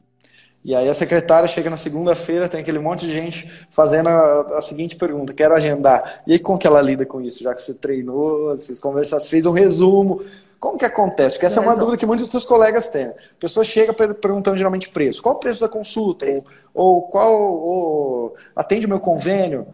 [0.66, 4.62] E aí a secretária chega na segunda-feira, tem aquele monte de gente fazendo a, a,
[4.62, 6.24] seguinte pergunta, quero agendar.
[6.26, 7.44] E aí como que ela lida com isso?
[7.44, 10.22] Já que você treinou, vocês conversaram, fez um resumo,
[10.60, 11.36] como que acontece?
[11.36, 13.06] Porque essa é uma dúvida que muitos dos seus colegas têm.
[13.06, 15.22] A pessoa chega perguntando geralmente preço.
[15.22, 16.26] Qual o preço da consulta?
[16.26, 16.38] Ou,
[16.74, 19.68] ou qual ou, atende o meu convênio?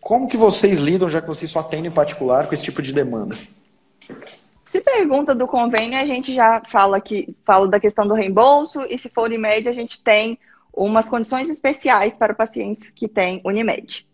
[0.00, 2.92] Como que vocês lidam, já que vocês só atendem em particular, com esse tipo de
[2.92, 3.36] demanda?
[4.70, 8.96] Se pergunta do convênio, a gente já fala que fala da questão do reembolso, e
[8.96, 10.38] se for Unimed, a gente tem
[10.72, 14.06] umas condições especiais para pacientes que têm Unimed.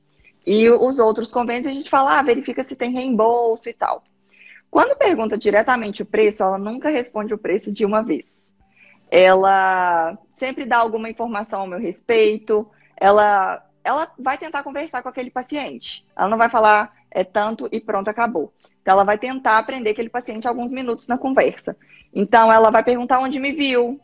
[0.47, 4.03] E os outros convênios a gente fala, ah, verifica se tem reembolso e tal.
[4.71, 8.43] Quando pergunta diretamente o preço, ela nunca responde o preço de uma vez.
[9.11, 12.67] Ela sempre dá alguma informação ao meu respeito,
[12.97, 16.07] ela, ela vai tentar conversar com aquele paciente.
[16.17, 18.53] Ela não vai falar é tanto e pronto, acabou.
[18.87, 21.77] Então, ela vai tentar aprender aquele paciente alguns minutos na conversa.
[22.15, 24.01] Então, ela vai perguntar onde me viu,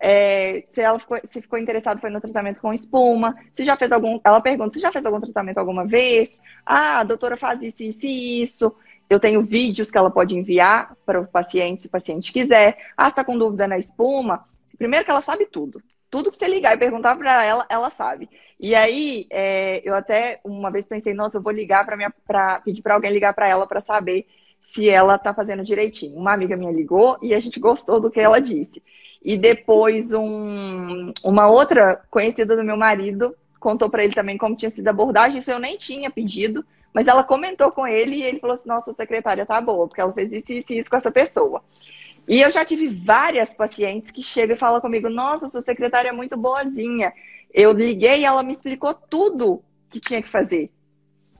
[0.00, 3.92] é, se ela ficou, se ficou interessada foi no tratamento com espuma, se já fez
[3.92, 7.84] algum, ela pergunta se já fez algum tratamento alguma vez, ah, a doutora faz isso,
[7.84, 8.74] isso e isso,
[9.08, 13.06] eu tenho vídeos que ela pode enviar para o paciente, se o paciente quiser, ah,
[13.06, 15.80] está com dúvida na espuma, primeiro que ela sabe tudo,
[16.14, 18.30] tudo que você ligar e perguntar para ela, ela sabe.
[18.60, 21.84] E aí, é, eu até uma vez pensei, nossa, eu vou ligar
[22.24, 24.24] para pedir para alguém ligar para ela para saber
[24.60, 26.16] se ela está fazendo direitinho.
[26.16, 28.80] Uma amiga minha ligou e a gente gostou do que ela disse.
[29.24, 34.70] E depois um, uma outra conhecida do meu marido contou para ele também como tinha
[34.70, 35.38] sido a abordagem.
[35.38, 38.92] Isso eu nem tinha pedido, mas ela comentou com ele e ele falou assim: Nossa,
[38.92, 41.60] secretária tá boa, porque ela fez isso e isso, isso com essa pessoa.
[42.26, 46.12] E eu já tive várias pacientes que chegam e falam comigo: Nossa, sua secretária é
[46.12, 47.12] muito boazinha.
[47.52, 50.70] Eu liguei e ela me explicou tudo que tinha que fazer.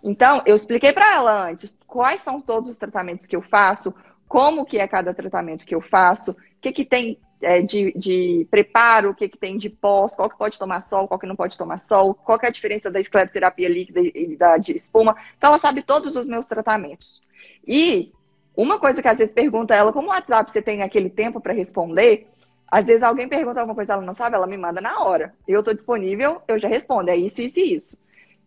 [0.02, 3.92] Então, eu expliquei para ela antes quais são todos os tratamentos que eu faço,
[4.28, 8.46] como que é cada tratamento que eu faço, o que, que tem é, de, de,
[8.50, 11.34] preparo, o que, que tem de pós, qual que pode tomar sol, qual que não
[11.34, 15.16] pode tomar sol, qual que é a diferença da escleroterapia líquida e da de espuma.
[15.38, 17.22] Então, ela sabe todos os meus tratamentos.
[17.66, 18.12] E
[18.56, 21.52] uma coisa que às vezes pergunta ela, como o WhatsApp você tem aquele tempo para
[21.52, 22.28] responder,
[22.68, 25.34] às vezes alguém pergunta alguma coisa ela não sabe, ela me manda na hora.
[25.46, 27.98] Eu estou disponível, eu já respondo, é isso, isso e isso.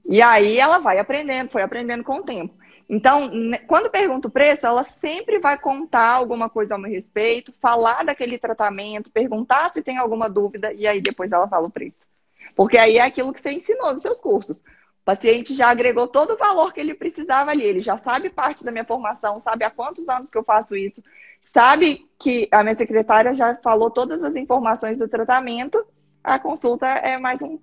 [0.06, 2.54] E aí ela vai aprendendo, foi aprendendo com o tempo.
[2.90, 3.30] Então,
[3.68, 8.38] quando pergunta o preço, ela sempre vai contar alguma coisa ao meu respeito, falar daquele
[8.38, 12.08] tratamento, perguntar se tem alguma dúvida, e aí depois ela fala o preço.
[12.56, 14.64] Porque aí é aquilo que você ensinou nos seus cursos.
[15.08, 18.66] O paciente já agregou todo o valor que ele precisava ali, ele já sabe parte
[18.66, 21.02] da minha formação, sabe há quantos anos que eu faço isso,
[21.42, 25.82] sabe que a minha secretária já falou todas as informações do tratamento,
[26.22, 27.58] a consulta é mais um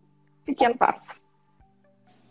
[0.47, 1.17] pequeno passo.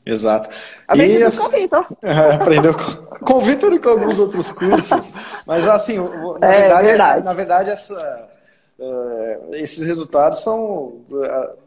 [0.04, 0.50] Exato.
[0.88, 1.88] Aprendi e, com o Vitor.
[2.02, 5.14] É, aprendeu com, com o Vitor e com alguns outros cursos.
[5.46, 5.98] Mas assim,
[6.40, 7.24] na é, verdade, verdade.
[7.24, 8.30] na verdade essa,
[8.80, 11.06] uh, esses resultados são.
[11.12, 11.64] Uh,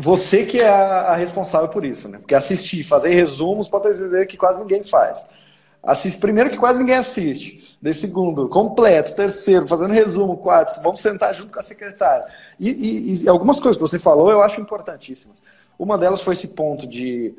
[0.00, 2.18] você que é a, a, responsável por isso, né?
[2.18, 5.24] Porque assistir, fazer resumos, pode dizer que quase ninguém faz.
[5.82, 7.78] Assiste, primeiro que quase ninguém assiste.
[7.94, 9.14] Segundo, completo.
[9.14, 10.36] Terceiro, fazendo resumo.
[10.36, 12.26] Quarto, vamos sentar junto com a secretária.
[12.58, 15.36] E, e, e algumas coisas que você falou eu acho importantíssimas.
[15.78, 17.34] Uma delas foi esse ponto de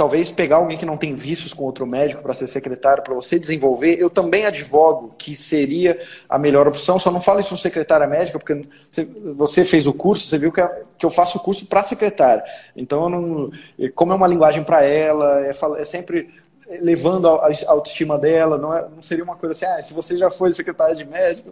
[0.00, 3.38] talvez pegar alguém que não tem vícios com outro médico para ser secretário, para você
[3.38, 4.00] desenvolver.
[4.00, 8.38] Eu também advogo que seria a melhor opção, só não falo isso no secretária médica,
[8.38, 8.66] porque
[9.36, 12.42] você fez o curso, você viu que eu faço o curso para secretária.
[12.74, 13.50] Então, não,
[13.94, 16.30] como é uma linguagem para ela, é, é sempre
[16.80, 20.30] levando a, autoestima dela, não, é, não seria uma coisa assim, ah, se você já
[20.30, 21.50] foi secretária de médico.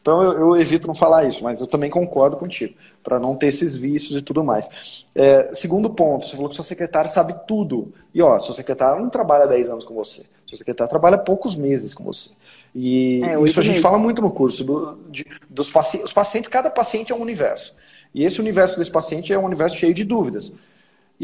[0.00, 3.48] Então eu, eu, evito não falar isso, mas eu também concordo contigo, para não ter
[3.48, 5.06] esses vícios e tudo mais.
[5.14, 7.92] É, segundo ponto, você falou que sua secretária sabe tudo.
[8.14, 11.92] E ó, sua secretária não trabalha 10 anos com você, sua secretária trabalha poucos meses
[11.94, 12.30] com você.
[12.74, 16.48] E é, isso a gente fala muito no curso, do, de, dos paci os pacientes,
[16.48, 17.74] cada paciente é um universo.
[18.14, 20.52] E esse universo desse paciente é um universo cheio de dúvidas.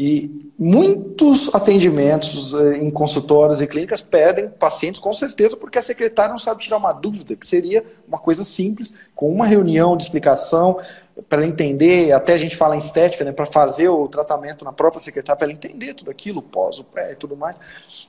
[0.01, 6.31] E muitos atendimentos eh, em consultórios e clínicas perdem pacientes, com certeza, porque a secretária
[6.31, 10.79] não sabe tirar uma dúvida, que seria uma coisa simples, com uma reunião de explicação,
[11.27, 14.71] para ela entender, até a gente fala em estética, né, para fazer o tratamento na
[14.71, 17.59] própria secretária, para ela entender tudo aquilo, pós, o pré e tudo mais.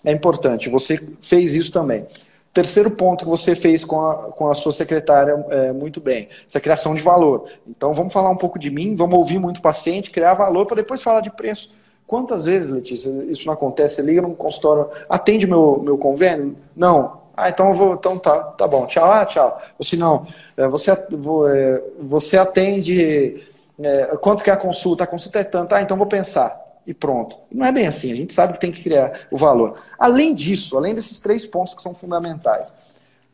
[0.05, 0.69] É importante.
[0.69, 2.07] Você fez isso também.
[2.53, 6.61] Terceiro ponto que você fez com a, com a sua secretária é, muito bem, essa
[6.61, 7.49] criação de valor.
[7.67, 11.01] Então vamos falar um pouco de mim, vamos ouvir muito paciente, criar valor para depois
[11.01, 11.73] falar de preço.
[12.09, 14.03] Quantas vezes, Letícia, isso não acontece?
[14.03, 16.57] Liga num consultório, atende meu, meu convênio?
[16.75, 17.21] Não.
[17.37, 19.63] Ah, então vou, então tá, tá bom, tchau, ah, tchau.
[19.79, 23.47] Ou se não, é, você, é, você atende,
[23.81, 25.05] é, quanto que é a consulta?
[25.05, 26.60] A consulta é tanto, ah, então vou pensar.
[26.87, 27.39] E pronto.
[27.53, 29.79] Não é bem assim, a gente sabe que tem que criar o valor.
[29.99, 32.79] Além disso, além desses três pontos que são fundamentais,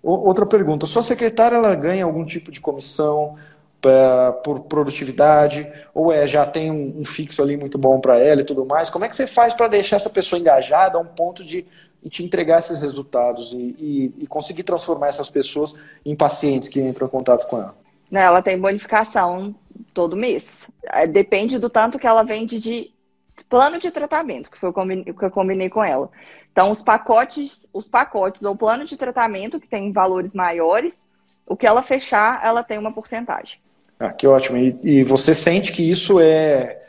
[0.03, 3.37] outra pergunta, sua secretária ela ganha algum tipo de comissão,
[4.43, 8.45] por produtividade, ou é já tem um, um fixo ali muito bom para ela e
[8.45, 8.91] tudo mais.
[8.91, 11.65] Como é que você faz para deixar essa pessoa engajada a um ponto de,
[12.03, 15.75] de te entregar esses resultados e, e, e, conseguir transformar essas pessoas
[16.05, 17.75] em pacientes que entram em contato com ela?
[18.11, 19.55] Ela tem bonificação
[19.93, 20.69] todo mês.
[20.85, 22.91] É, depende do tanto que ela vende de
[23.45, 26.11] plano de tratamento, que foi o que eu combinei com ela.
[26.51, 31.07] Então, os pacotes, os pacotes ou plano de tratamento que tem valores maiores,
[31.47, 33.61] o que ela fechar, ela tem uma porcentagem.
[34.01, 34.57] Ah, que ótimo.
[34.57, 36.83] E, e, você sente que isso é,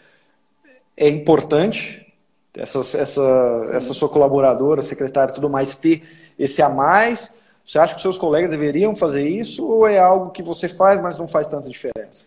[0.96, 2.14] é importante,
[2.56, 6.04] essa, essa, essa sua colaboradora, secretária tudo mais, ter
[6.40, 7.36] esse a mais?
[7.66, 11.18] Você acha que seus colegas deveriam fazer isso ou é algo que você faz, mas
[11.18, 12.26] não faz tanta diferença?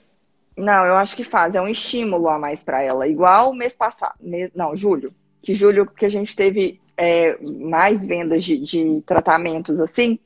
[0.61, 1.55] Não, eu acho que faz.
[1.55, 3.09] É um estímulo a mais para ela.
[3.09, 4.15] Igual o mês passado,
[4.55, 10.19] não, julho, que julho que a gente teve é, mais vendas de, de tratamentos assim,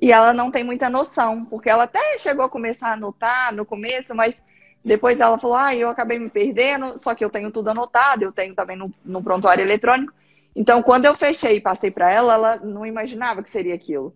[0.00, 3.64] e ela não tem muita noção, porque ela até chegou a começar a anotar no
[3.64, 4.42] começo, mas
[4.84, 8.32] depois ela falou, ah, eu acabei me perdendo, só que eu tenho tudo anotado, eu
[8.32, 10.12] tenho também no, no prontuário eletrônico.
[10.56, 14.12] Então, quando eu fechei e passei para ela, ela não imaginava que seria aquilo.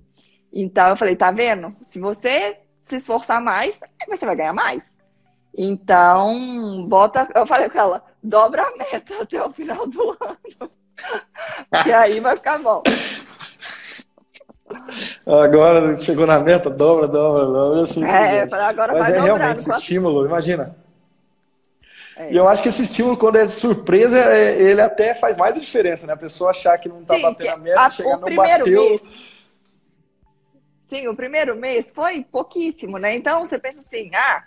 [0.53, 1.77] Então, eu falei, tá vendo?
[1.83, 4.96] Se você se esforçar mais, você vai ganhar mais.
[5.57, 10.71] Então, bota, eu falei com ela, dobra a meta até o final do ano.
[11.87, 12.83] e aí vai ficar bom.
[15.27, 18.05] Agora chegou na meta, dobra, dobra, dobra, assim.
[18.05, 20.77] É, agora Mas é realmente esse estímulo, imagina.
[22.19, 22.33] É.
[22.33, 25.61] E eu acho que esse estímulo, quando é surpresa, é, ele até faz mais a
[25.61, 26.13] diferença, né?
[26.13, 28.91] A pessoa achar que não tá Sim, batendo a meta, a, chegar não bateu.
[28.91, 29.37] Mês,
[30.89, 33.15] Sim, o primeiro mês foi pouquíssimo, né?
[33.15, 34.45] Então você pensa assim, ah,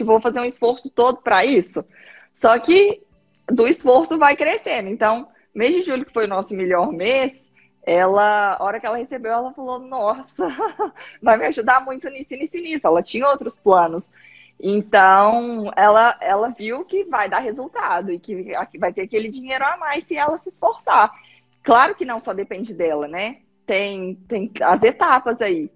[0.00, 1.84] que vou fazer um esforço todo para isso.
[2.34, 3.02] Só que
[3.46, 4.88] do esforço vai crescendo.
[4.88, 7.50] Então, mês de julho, que foi o nosso melhor mês,
[7.82, 10.48] ela, a hora que ela recebeu, ela falou: Nossa,
[11.22, 12.86] vai me ajudar muito nisso, nisso, nisso.
[12.86, 14.10] Ela tinha outros planos.
[14.58, 19.76] Então, ela, ela viu que vai dar resultado e que vai ter aquele dinheiro a
[19.76, 21.12] mais se ela se esforçar.
[21.62, 23.38] Claro que não só depende dela, né?
[23.66, 25.70] Tem, tem as etapas aí.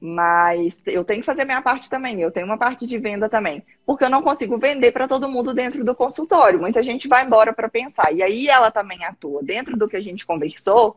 [0.00, 2.20] Mas eu tenho que fazer minha parte também.
[2.20, 3.62] Eu tenho uma parte de venda também.
[3.84, 6.58] Porque eu não consigo vender para todo mundo dentro do consultório.
[6.58, 8.10] Muita gente vai embora para pensar.
[8.12, 9.42] E aí ela também atua.
[9.42, 10.96] Dentro do que a gente conversou,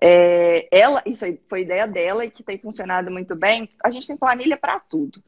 [0.00, 3.68] é, ela, isso foi ideia dela e que tem funcionado muito bem.
[3.82, 5.20] A gente tem planilha para tudo.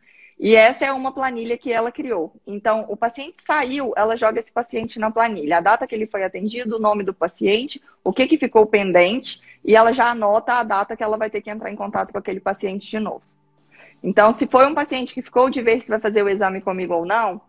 [0.43, 2.33] E essa é uma planilha que ela criou.
[2.47, 5.59] Então, o paciente saiu, ela joga esse paciente na planilha.
[5.59, 9.43] A data que ele foi atendido, o nome do paciente, o que, que ficou pendente,
[9.65, 12.19] e ela já anota a data que ela vai ter que entrar em contato com
[12.19, 13.23] aquele paciente de novo.
[14.03, 16.95] Então, se foi um paciente que ficou de ver se vai fazer o exame comigo
[16.95, 17.41] ou não,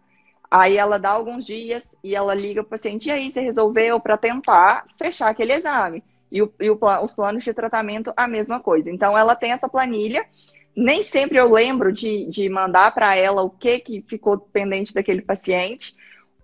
[0.49, 3.99] aí ela dá alguns dias e ela liga para o paciente, e aí você resolveu
[3.99, 6.03] para tentar fechar aquele exame.
[6.29, 8.91] E, o, e o, os planos de tratamento, a mesma coisa.
[8.91, 10.25] Então, ela tem essa planilha
[10.75, 15.21] nem sempre eu lembro de, de mandar para ela o que, que ficou pendente daquele
[15.21, 15.95] paciente.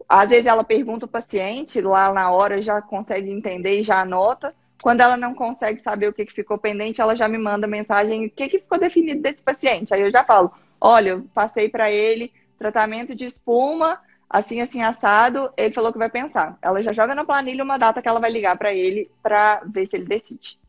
[0.08, 4.54] Às vezes ela pergunta o paciente, lá na hora já consegue entender e já anota.
[4.82, 8.26] Quando ela não consegue saber o que, que ficou pendente, ela já me manda mensagem,
[8.26, 9.94] o que, que ficou definido desse paciente.
[9.94, 14.00] Aí eu já falo, olha, eu passei para ele tratamento de espuma,
[14.30, 16.58] assim, assim, assado, ele falou que vai pensar.
[16.62, 19.88] Ela já joga na planilha uma data que ela vai ligar para ele para ver
[19.88, 20.60] se ele decide.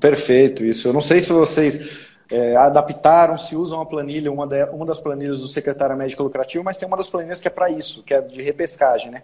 [0.00, 0.88] Perfeito, isso.
[0.88, 4.98] Eu não sei se vocês é, adaptaram, se usam a planilha, uma, de, uma das
[4.98, 8.14] planilhas do secretário médico lucrativo, mas tem uma das planilhas que é para isso, que
[8.14, 9.22] é de repescagem, né?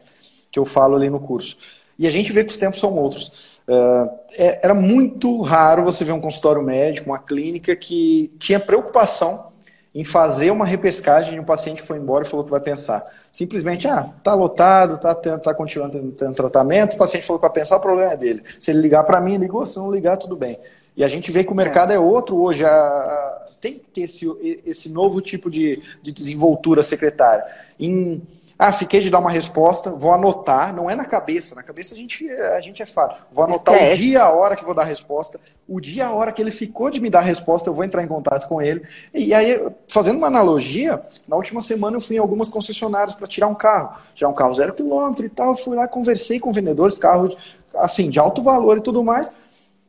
[0.51, 1.57] Que eu falo ali no curso.
[2.03, 3.61] E a gente vê que os tempos são outros.
[4.37, 9.53] É, era muito raro você ver um consultório médico, uma clínica que tinha preocupação
[9.95, 13.05] em fazer uma repescagem de um paciente que foi embora e falou que vai pensar.
[13.33, 17.77] Simplesmente, ah, tá lotado, tá, tá continuando tendo tratamento, o paciente falou que vai pensar,
[17.77, 18.43] o problema é dele.
[18.59, 20.59] Se ele ligar para mim, ligou, se não ligar, tudo bem.
[20.97, 22.65] E a gente vê que o mercado é, é outro hoje.
[22.65, 24.27] A, tem que ter esse,
[24.67, 27.45] esse novo tipo de, de desenvoltura secretária.
[27.79, 28.21] Em
[28.65, 31.99] ah, fiquei de dar uma resposta, vou anotar, não é na cabeça, na cabeça a
[31.99, 33.17] gente, a gente é fácil.
[33.33, 36.31] Vou anotar o dia, a hora que vou dar a resposta, o dia, a hora
[36.31, 38.85] que ele ficou de me dar a resposta, eu vou entrar em contato com ele.
[39.13, 43.49] E aí, fazendo uma analogia, na última semana eu fui em algumas concessionárias para tirar
[43.49, 47.37] um carro, tirar um carro zero quilômetro e tal, fui lá, conversei com vendedores, carro
[47.75, 49.29] assim, de alto valor e tudo mais.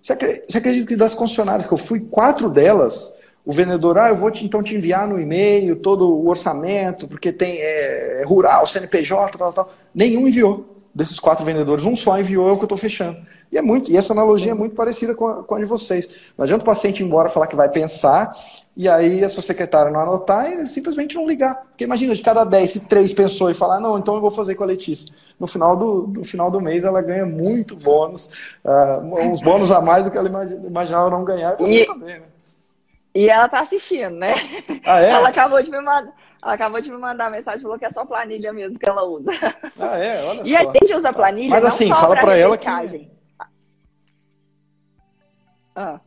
[0.01, 0.13] Você
[0.57, 3.13] acredita que das concessionárias que eu fui, quatro delas
[3.45, 7.31] o vendedor, ah, eu vou te, então te enviar no e-mail todo o orçamento, porque
[7.31, 9.69] tem é, é rural, CNPJ, tal, tal.
[9.93, 13.17] Nenhum enviou desses quatro vendedores, um só enviou, é o que eu estou fechando.
[13.51, 16.07] E é muito, e essa analogia é muito parecida com a, com a de vocês.
[16.37, 18.35] Não adianta o paciente ir embora falar que vai pensar,
[18.77, 21.55] e aí a sua secretária não anotar e simplesmente não ligar.
[21.69, 24.55] Porque imagina, de cada 10, se três pensou e falar, não, então eu vou fazer
[24.55, 25.13] com a Letícia.
[25.39, 29.81] No final do, no final do mês ela ganha muito bônus, uh, uns bônus a
[29.81, 30.29] mais do que ela
[30.65, 31.85] imaginava não ganhar, e você e...
[31.85, 32.32] também, né?
[33.15, 34.33] E ela tá assistindo, né?
[34.83, 35.09] Ah, é?
[35.11, 36.13] Ela acabou de me mandar.
[36.41, 39.29] Ela acabou de me mandar mensagem, falou que é só planilha mesmo que ela usa.
[39.79, 40.23] Ah, é?
[40.25, 40.57] Olha e só.
[40.57, 41.49] a gente usa planilha.
[41.49, 42.67] Mas assim, fala pra, ela que.
[45.75, 45.99] Ah.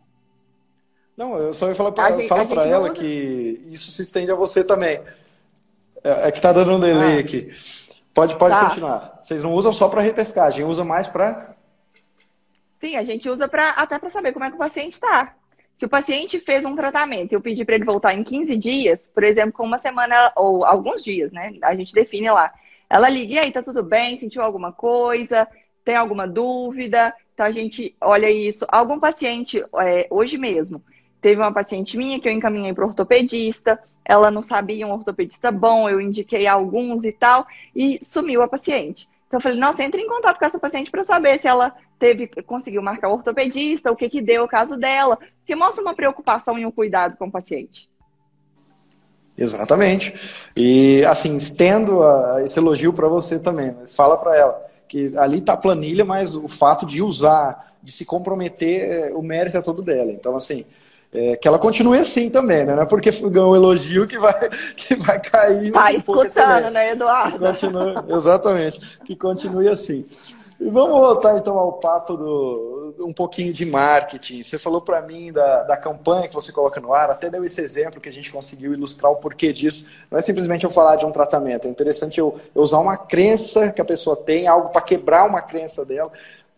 [1.17, 2.95] Não, eu só ia falar pra, gente, fala pra ela usa...
[2.95, 5.01] que isso se estende a você também.
[6.05, 7.21] É, é que tá dando um delay ah.
[7.21, 7.53] aqui.
[8.13, 8.67] Pode, pode tá.
[8.67, 9.21] continuar.
[9.23, 11.55] Vocês não usam só para repescagem, usa mais para.
[12.81, 15.35] Sim, a gente usa pra, até para saber como é que o paciente está.
[15.77, 19.09] Se o paciente fez um tratamento e eu pedi para ele voltar em 15 dias,
[19.09, 21.53] por exemplo, com uma semana ou alguns dias, né?
[21.63, 22.51] A gente define lá.
[22.89, 24.17] Ela liga, e aí, tá tudo bem?
[24.17, 25.47] Sentiu alguma coisa?
[25.85, 27.15] Tem alguma dúvida?
[27.35, 28.65] Então a gente olha isso.
[28.69, 30.83] Algum paciente, é, hoje mesmo,
[31.21, 35.91] teve uma paciente minha que eu encaminhei para ortopedista, ela não sabia um ortopedista bom,
[35.91, 39.11] eu indiquei alguns e tal, e sumiu a paciente.
[39.27, 42.27] Então eu falei, nossa, entre em contato com essa paciente para saber se ela teve,
[42.43, 46.59] conseguiu marcar o ortopedista, o que que deu o caso dela, porque mostra uma preocupação
[46.59, 47.89] e um cuidado com o paciente.
[49.37, 50.15] Exatamente.
[50.57, 55.39] E assim, estendo a, esse elogio para você também, mas fala para ela que ali
[55.39, 59.61] está a planilha, mas o fato de usar, de se comprometer, é, o mérito é
[59.61, 60.13] todo dela.
[60.13, 60.65] Então, assim,
[61.13, 62.75] é, que ela continue assim também, né?
[62.75, 65.73] Não é porque ganhou um elogio que vai, que vai cair.
[65.73, 67.39] Tá um escutando, né, Eduardo?
[67.39, 70.05] Que continue, exatamente, que continue assim.
[70.59, 74.43] E vamos voltar então ao papo do um pouquinho de marketing.
[74.43, 77.61] Você falou para mim da, da campanha que você coloca no ar, até deu esse
[77.61, 79.87] exemplo que a gente conseguiu ilustrar o porquê disso.
[80.11, 83.71] Não é simplesmente eu falar de um tratamento, é interessante eu, eu usar uma crença
[83.73, 86.11] que a pessoa tem, algo para quebrar uma crença dela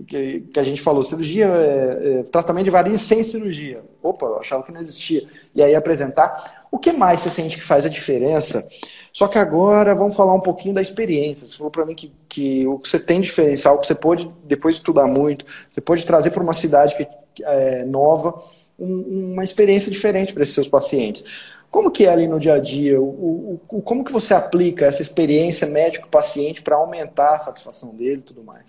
[0.05, 3.83] que, que a gente falou, cirurgia, é, é, tratamento de varizes sem cirurgia.
[4.03, 5.27] Opa, eu achava que não existia.
[5.55, 6.67] E aí apresentar.
[6.71, 8.69] O que mais você sente que faz a diferença?
[9.13, 11.47] Só que agora vamos falar um pouquinho da experiência.
[11.47, 14.77] Você falou para mim que, que o que você tem diferencial, que você pode, depois
[14.77, 17.07] de estudar muito, você pode trazer para uma cidade que,
[17.43, 18.43] é nova
[18.79, 21.25] um, uma experiência diferente para esses seus pacientes.
[21.71, 23.01] Como que é ali no dia a dia?
[23.01, 28.23] O, o, como que você aplica essa experiência médico-paciente para aumentar a satisfação dele e
[28.23, 28.68] tudo mais?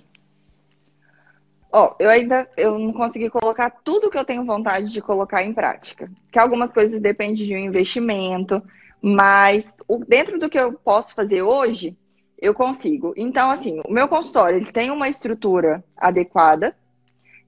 [1.71, 5.53] Ó, eu ainda eu não consegui colocar tudo que eu tenho vontade de colocar em
[5.53, 6.11] prática.
[6.31, 8.61] Que algumas coisas dependem de um investimento,
[9.01, 11.95] mas o, dentro do que eu posso fazer hoje,
[12.41, 13.13] eu consigo.
[13.15, 16.75] Então, assim, o meu consultório ele tem uma estrutura adequada.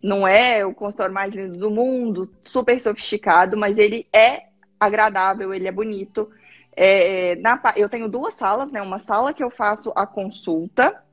[0.03, 4.43] Não é o consultório mais lindo do mundo, super sofisticado, mas ele é
[4.79, 6.29] agradável, ele é bonito.
[6.75, 8.81] É, na, eu tenho duas salas, né?
[8.81, 11.03] Uma sala que eu faço a consulta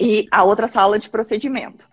[0.00, 1.89] e a outra sala de procedimento.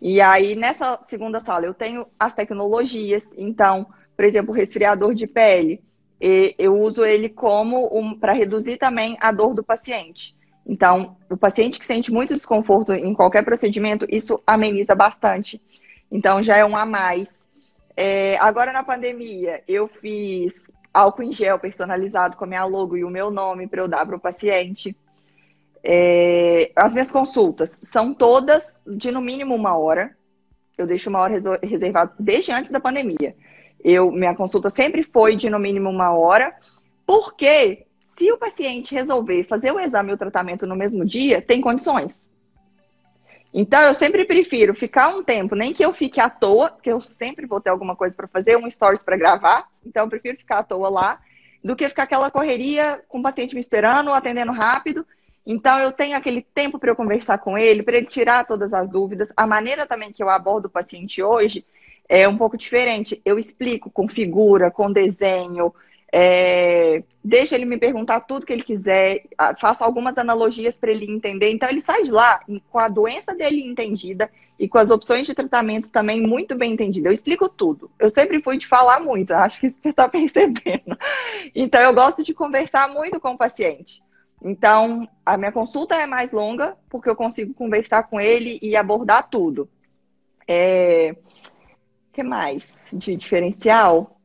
[0.00, 3.34] E aí, nessa segunda sala, eu tenho as tecnologias.
[3.36, 3.86] Então,
[4.16, 5.82] por exemplo, o resfriador de pele,
[6.58, 10.36] eu uso ele como um, para reduzir também a dor do paciente.
[10.66, 15.60] Então, o paciente que sente muito desconforto em qualquer procedimento, isso ameniza bastante.
[16.10, 17.48] Então, já é um a mais.
[17.96, 23.04] É, agora, na pandemia, eu fiz álcool em gel personalizado com a minha logo e
[23.04, 24.96] o meu nome para eu dar para o paciente.
[25.82, 30.16] É, as minhas consultas são todas de no mínimo uma hora.
[30.76, 33.34] Eu deixo uma hora reservada desde antes da pandemia.
[33.82, 36.54] Eu, minha consulta sempre foi de no mínimo uma hora,
[37.06, 41.60] porque se o paciente resolver fazer o exame e o tratamento no mesmo dia, tem
[41.60, 42.30] condições.
[43.52, 47.00] Então, eu sempre prefiro ficar um tempo, nem que eu fique à toa, porque eu
[47.00, 50.58] sempre vou ter alguma coisa para fazer, um stories para gravar, então eu prefiro ficar
[50.58, 51.20] à toa lá,
[51.64, 55.04] do que ficar aquela correria com o paciente me esperando, atendendo rápido,
[55.46, 58.90] então, eu tenho aquele tempo para eu conversar com ele, para ele tirar todas as
[58.90, 59.32] dúvidas.
[59.36, 61.64] A maneira também que eu abordo o paciente hoje
[62.08, 63.20] é um pouco diferente.
[63.24, 65.72] Eu explico com figura, com desenho,
[66.12, 69.22] é, deixa ele me perguntar tudo que ele quiser,
[69.60, 71.50] faço algumas analogias para ele entender.
[71.50, 75.34] Então, ele sai de lá com a doença dele entendida e com as opções de
[75.34, 77.06] tratamento também muito bem entendidas.
[77.06, 77.90] Eu explico tudo.
[77.98, 80.98] Eu sempre fui de falar muito, acho que você está percebendo.
[81.54, 84.02] Então, eu gosto de conversar muito com o paciente.
[84.42, 89.28] Então, a minha consulta é mais longa, porque eu consigo conversar com ele e abordar
[89.28, 89.68] tudo.
[90.48, 91.14] É...
[92.08, 94.16] O que mais de diferencial?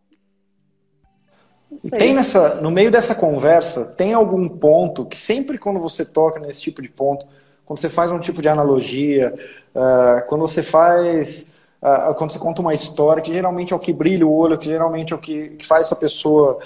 [1.97, 6.61] Tem nessa, no meio dessa conversa, tem algum ponto que sempre quando você toca nesse
[6.61, 7.27] tipo de ponto,
[7.65, 9.35] quando você faz um tipo de analogia,
[9.75, 13.91] uh, quando você faz, uh, quando você conta uma história, que geralmente é o que
[13.91, 16.59] brilha o olho, que geralmente é o que, que faz essa pessoa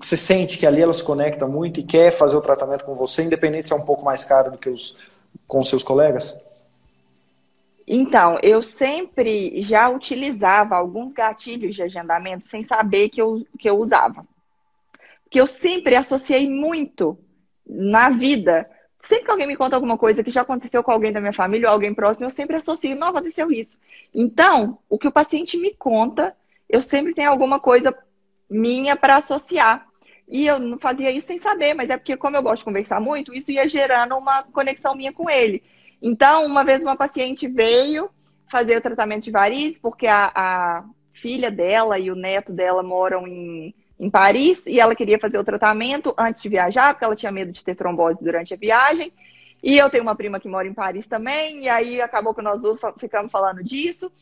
[0.00, 3.22] você sente que ali ela se conecta muito e quer fazer o tratamento com você,
[3.22, 4.96] independente se é um pouco mais caro do que os
[5.46, 6.38] com seus colegas?
[7.86, 13.78] Então, eu sempre já utilizava alguns gatilhos de agendamento sem saber que eu, que eu
[13.78, 14.26] usava.
[15.24, 17.18] Porque eu sempre associei muito
[17.66, 18.68] na vida.
[19.00, 21.68] Sempre que alguém me conta alguma coisa que já aconteceu com alguém da minha família
[21.68, 23.78] ou alguém próximo, eu sempre associo, não, aconteceu isso.
[24.14, 26.36] Então, o que o paciente me conta,
[26.68, 27.94] eu sempre tenho alguma coisa
[28.48, 29.86] minha para associar.
[30.28, 33.00] E eu não fazia isso sem saber, mas é porque, como eu gosto de conversar
[33.00, 35.62] muito, isso ia gerando uma conexão minha com ele.
[36.02, 38.10] Então, uma vez uma paciente veio
[38.50, 43.26] fazer o tratamento de varizes, porque a, a filha dela e o neto dela moram
[43.26, 47.32] em, em Paris, e ela queria fazer o tratamento antes de viajar, porque ela tinha
[47.32, 49.12] medo de ter trombose durante a viagem.
[49.62, 52.60] E eu tenho uma prima que mora em Paris também, e aí acabou que nós
[52.60, 54.12] dois ficamos falando disso.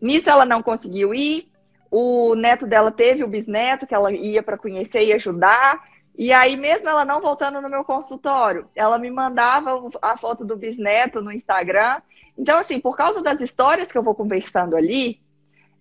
[0.00, 1.48] Nisso ela não conseguiu ir,
[1.96, 5.80] o neto dela teve o bisneto que ela ia para conhecer e ajudar.
[6.18, 10.56] E aí, mesmo ela não voltando no meu consultório, ela me mandava a foto do
[10.56, 12.02] bisneto no Instagram.
[12.36, 15.20] Então, assim, por causa das histórias que eu vou conversando ali,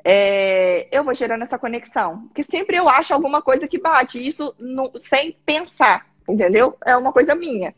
[0.03, 2.27] é, eu vou gerando essa conexão.
[2.27, 6.77] Porque sempre eu acho alguma coisa que bate, isso no, sem pensar, entendeu?
[6.85, 7.73] É uma coisa minha.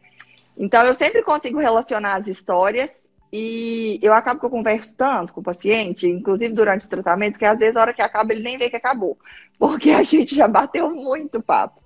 [0.57, 3.04] Então, eu sempre consigo relacionar as histórias
[3.37, 7.43] e eu acabo que eu converso tanto com o paciente, inclusive durante os tratamentos, que
[7.43, 9.17] às vezes a hora que acaba ele nem vê que acabou.
[9.59, 11.81] Porque a gente já bateu muito papo.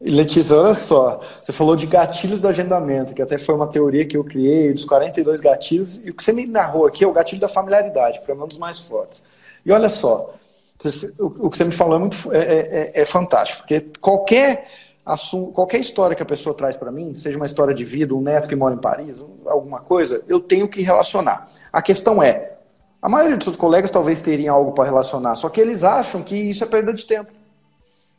[0.00, 4.16] Letícia, olha só, você falou de gatilhos do agendamento, que até foi uma teoria que
[4.16, 7.40] eu criei, dos 42 gatilhos, e o que você me narrou aqui é o gatilho
[7.40, 9.22] da familiaridade, que é um dos mais fortes.
[9.64, 10.34] E olha só,
[11.18, 14.68] o que você me falou é, muito, é, é, é, é fantástico, porque qualquer
[15.52, 18.48] qualquer história que a pessoa traz para mim, seja uma história de vida, um neto
[18.48, 21.50] que mora em Paris, alguma coisa, eu tenho que relacionar.
[21.72, 22.54] A questão é,
[23.02, 26.36] a maioria dos seus colegas talvez teriam algo para relacionar, só que eles acham que
[26.36, 27.32] isso é perda de tempo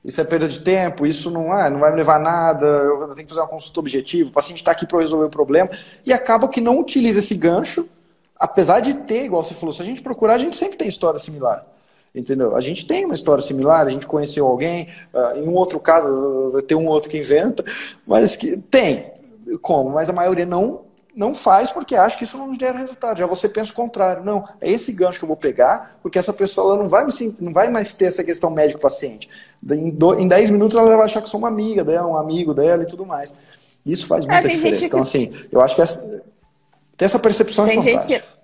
[0.06, 3.00] isso é perda de tempo, isso não, ah, não vai me levar a nada, eu
[3.16, 5.70] tenho que fazer uma consulta objetiva, o paciente está aqui para resolver o problema,
[6.06, 7.90] e acaba que não utiliza esse gancho,
[8.40, 11.18] apesar de ter, igual você falou, se a gente procurar, a gente sempre tem história
[11.18, 11.66] similar.
[12.16, 12.56] Entendeu?
[12.56, 16.52] A gente tem uma história similar, a gente conheceu alguém, uh, em um outro caso
[16.52, 17.64] vai ter um outro que inventa,
[18.08, 19.12] mas que tem,
[19.62, 20.86] como, mas a maioria não
[21.16, 23.18] não faz porque acha que isso não gera resultado.
[23.18, 24.24] Já você pensa o contrário.
[24.24, 27.08] Não, é esse gancho que eu vou pegar, porque essa pessoa ela não, vai,
[27.40, 29.30] não vai mais ter essa questão médico-paciente.
[29.72, 32.84] Em, em 10 minutos ela vai achar que sou uma amiga dela, um amigo dela
[32.84, 33.34] e tudo mais.
[33.86, 34.86] Isso faz é, muita diferença.
[34.86, 36.22] Então, assim, eu acho que essa,
[36.98, 38.20] ter essa percepção é tem é fantástica.
[38.20, 38.35] Que...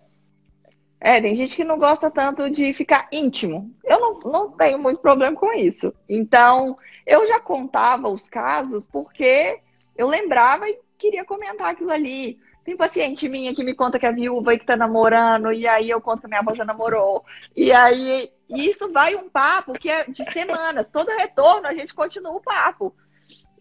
[1.04, 3.74] É, tem gente que não gosta tanto de ficar íntimo.
[3.84, 5.92] Eu não, não tenho muito problema com isso.
[6.08, 6.78] Então,
[7.08, 9.60] eu já contava os casos porque
[9.98, 12.40] eu lembrava e queria comentar aquilo ali.
[12.64, 15.90] Tem paciente minha que me conta que é viúva e que tá namorando, e aí
[15.90, 17.26] eu conto que minha avó já namorou.
[17.56, 20.88] E aí isso vai um papo que é de semanas.
[20.88, 22.96] Todo retorno a gente continua o papo.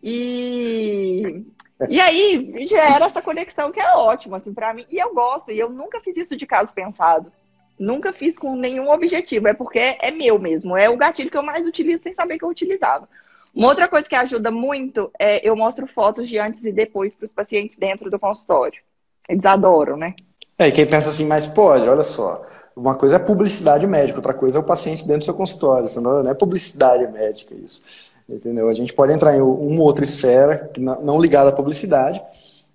[0.02, 1.46] E,
[1.88, 4.84] e aí gera essa conexão que é ótima, assim, para mim.
[4.90, 7.32] E eu gosto, e eu nunca fiz isso de caso pensado.
[7.78, 10.76] Nunca fiz com nenhum objetivo, é porque é meu mesmo.
[10.76, 13.08] É o gatilho que eu mais utilizo sem saber que eu utilizava.
[13.54, 17.24] Uma outra coisa que ajuda muito é eu mostro fotos de antes e depois para
[17.24, 18.80] os pacientes dentro do consultório.
[19.28, 20.14] Eles adoram, né?
[20.58, 22.44] É, e quem pensa assim, mas pode, olha só.
[22.76, 25.88] Uma coisa é publicidade médica, outra coisa é o paciente dentro do seu consultório.
[26.00, 27.82] Não é publicidade médica isso.
[28.30, 28.68] Entendeu?
[28.68, 32.22] A gente pode entrar em uma outra esfera, não ligada à publicidade,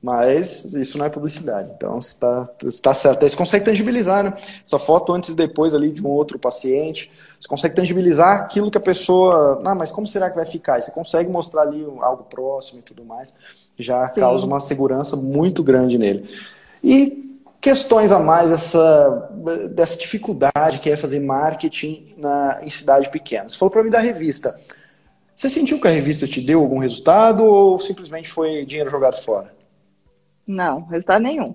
[0.01, 1.72] mas isso não é publicidade.
[1.76, 2.47] Então, está
[2.84, 3.28] tá certo.
[3.28, 4.34] Você consegue tangibilizar, né?
[4.64, 7.10] Essa foto antes e depois ali de um outro paciente.
[7.39, 9.62] Você consegue tangibilizar aquilo que a pessoa.
[9.66, 10.78] Ah, mas como será que vai ficar?
[10.78, 13.34] E você consegue mostrar ali algo próximo e tudo mais.
[13.80, 14.20] Já Sim.
[14.20, 16.30] causa uma segurança muito grande nele.
[16.84, 19.32] E questões a mais essa,
[19.72, 23.49] dessa dificuldade que é fazer marketing na, em cidade pequena.
[23.49, 24.56] Você falou para mim da revista.
[25.36, 29.53] Você sentiu que a revista te deu algum resultado ou simplesmente foi dinheiro jogado fora?
[30.47, 31.53] Não, resultado nenhum.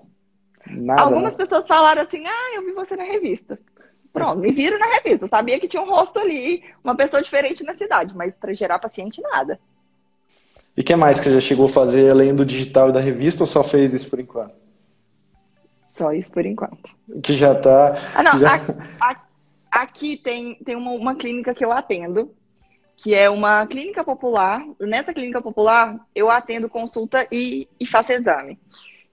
[0.69, 1.37] Nada, Algumas né?
[1.37, 3.59] pessoas falaram assim: ah, eu vi você na revista.
[4.13, 5.27] Pronto, me viram na revista.
[5.27, 9.21] Sabia que tinha um rosto ali, uma pessoa diferente na cidade, mas para gerar paciente,
[9.21, 9.59] nada.
[10.77, 12.99] E o que mais que você já chegou a fazer além do digital e da
[12.99, 14.53] revista ou só fez isso por enquanto?
[15.87, 16.93] Só isso por enquanto.
[17.23, 17.95] Que já tá.
[18.13, 18.37] Ah, não.
[18.37, 18.55] Já...
[19.01, 19.21] A, a,
[19.71, 22.33] aqui tem, tem uma, uma clínica que eu atendo,
[23.01, 24.63] que é uma clínica popular.
[24.79, 28.59] Nessa clínica popular, eu atendo consulta e, e faço exame.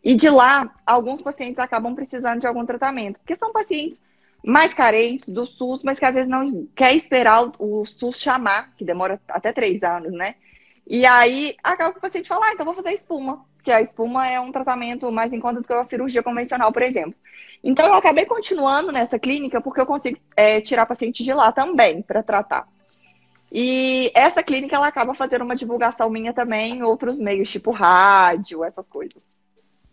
[0.04, 3.98] E de lá, alguns pacientes acabam precisando de algum tratamento, porque são pacientes
[4.44, 8.84] mais carentes do SUS, mas que às vezes não quer esperar o, SUS chamar, que
[8.84, 10.34] demora até três anos, né?
[10.86, 14.28] E aí acaba que o paciente fala, ah, então vou fazer espuma, porque a espuma
[14.28, 17.14] é um tratamento mais em conta do que uma cirurgia convencional, por exemplo.
[17.64, 22.02] Então eu acabei continuando nessa clínica porque eu consigo é, tirar paciente de lá também
[22.02, 22.68] para tratar.
[23.50, 28.62] E essa clínica ela acaba fazendo uma divulgação minha também em outros meios, tipo rádio,
[28.62, 29.26] essas coisas.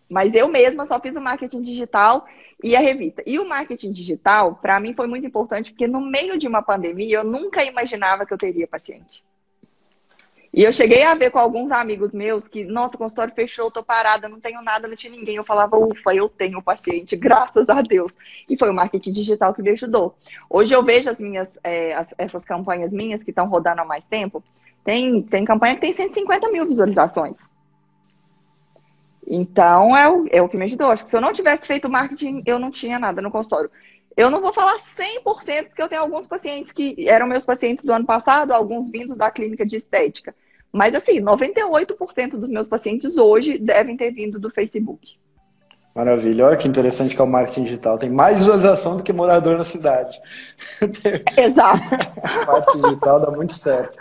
[0.09, 2.25] Mas eu mesma só fiz o marketing digital
[2.63, 3.23] e a revista.
[3.25, 7.17] E o marketing digital, para mim, foi muito importante, porque no meio de uma pandemia
[7.17, 9.23] eu nunca imaginava que eu teria paciente.
[10.55, 13.83] E eu cheguei a ver com alguns amigos meus que, nossa, o consultório fechou, tô
[13.83, 15.35] parada, não tenho nada, não tinha ninguém.
[15.35, 18.15] Eu falava, ufa, eu tenho paciente, graças a Deus.
[18.49, 20.15] E foi o marketing digital que me ajudou.
[20.49, 24.05] Hoje eu vejo as minhas, é, as, essas campanhas minhas que estão rodando há mais
[24.05, 24.41] tempo.
[24.81, 27.37] Tem, tem campanha que tem 150 mil visualizações.
[29.27, 30.89] Então é o, é o que me ajudou.
[30.89, 33.69] Acho que se eu não tivesse feito marketing, eu não tinha nada no consultório.
[34.15, 35.21] Eu não vou falar 100%,
[35.67, 39.29] porque eu tenho alguns pacientes que eram meus pacientes do ano passado, alguns vindos da
[39.29, 40.33] clínica de estética.
[40.75, 45.13] Mas assim, 98% dos meus pacientes hoje devem ter vindo do Facebook.
[45.95, 46.47] Maravilha.
[46.47, 47.97] Olha que interessante que é o marketing digital.
[47.97, 50.19] Tem mais visualização do que morador na cidade.
[51.37, 51.81] Exato.
[52.45, 53.97] marketing digital dá muito certo.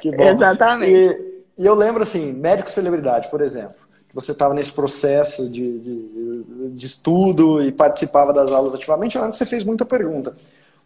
[0.00, 0.24] Que bom.
[0.24, 0.90] Exatamente.
[0.90, 3.76] E, e eu lembro assim, médico celebridade, por exemplo,
[4.08, 9.22] que você estava nesse processo de, de, de, estudo e participava das aulas ativamente, eu
[9.22, 10.34] lembro que você fez muita pergunta.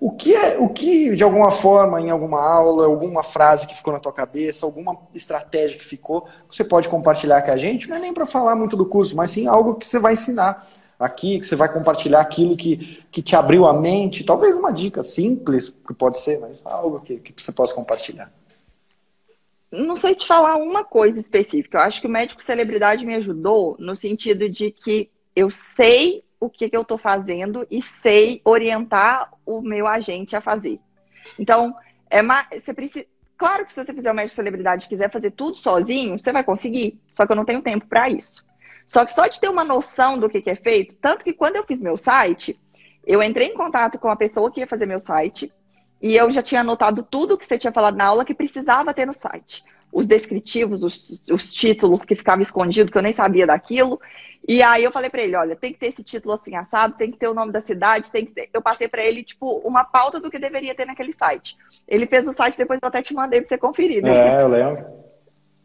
[0.01, 3.93] O que é, o que de alguma forma, em alguma aula, alguma frase que ficou
[3.93, 7.87] na tua cabeça, alguma estratégia que ficou, você pode compartilhar com a gente?
[7.87, 10.67] Não é nem para falar muito do curso, mas sim algo que você vai ensinar
[10.99, 15.03] aqui, que você vai compartilhar aquilo que, que te abriu a mente, talvez uma dica
[15.03, 18.33] simples, que pode ser, mas algo que, que você possa compartilhar.
[19.71, 21.77] Não sei te falar uma coisa específica.
[21.77, 26.49] Eu acho que o médico celebridade me ajudou no sentido de que eu sei o
[26.49, 30.81] que, que eu estou fazendo e sei orientar o meu agente a fazer.
[31.39, 31.77] Então,
[32.09, 33.05] é uma, você precisa.
[33.37, 36.43] Claro que se você fizer o médico celebridade e quiser fazer tudo sozinho, você vai
[36.43, 37.01] conseguir.
[37.13, 38.45] Só que eu não tenho tempo para isso.
[38.87, 41.57] Só que só de ter uma noção do que, que é feito, tanto que quando
[41.57, 42.59] eu fiz meu site,
[43.07, 45.53] eu entrei em contato com a pessoa que ia fazer meu site
[46.03, 49.07] e eu já tinha anotado tudo que você tinha falado na aula que precisava ter
[49.07, 49.63] no site.
[49.93, 54.01] Os descritivos, os, os títulos que ficavam escondidos, que eu nem sabia daquilo.
[54.47, 57.11] E aí eu falei para ele, olha, tem que ter esse título assim assado, tem
[57.11, 58.49] que ter o nome da cidade, tem que ter...
[58.53, 61.57] Eu passei para ele, tipo, uma pauta do que deveria ter naquele site.
[61.87, 64.39] Ele fez o site, depois eu até te mandei para você conferir, né?
[64.39, 65.01] É, eu lembro.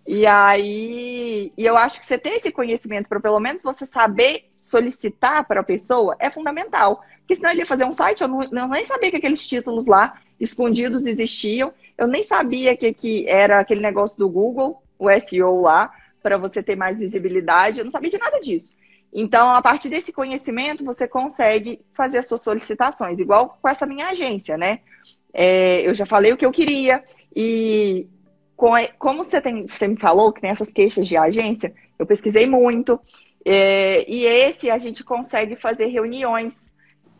[0.07, 4.49] E aí, e eu acho que você ter esse conhecimento para pelo menos você saber
[4.61, 7.01] solicitar para a pessoa é fundamental.
[7.19, 9.88] Porque senão ele ia fazer um site, eu, não, eu nem sabia que aqueles títulos
[9.88, 15.62] lá escondidos existiam, eu nem sabia que, que era aquele negócio do Google, o SEO
[15.62, 17.80] lá para você ter mais visibilidade.
[17.80, 18.74] Eu não sabia de nada disso.
[19.14, 24.10] Então, a partir desse conhecimento, você consegue fazer as suas solicitações, igual com essa minha
[24.10, 24.80] agência, né?
[25.34, 28.10] É, eu já falei o que eu queria e
[28.56, 32.46] com, como você, tem, você me falou que tem essas queixas de agência, eu pesquisei
[32.46, 33.00] muito
[33.46, 36.74] é, e esse a gente consegue fazer reuniões.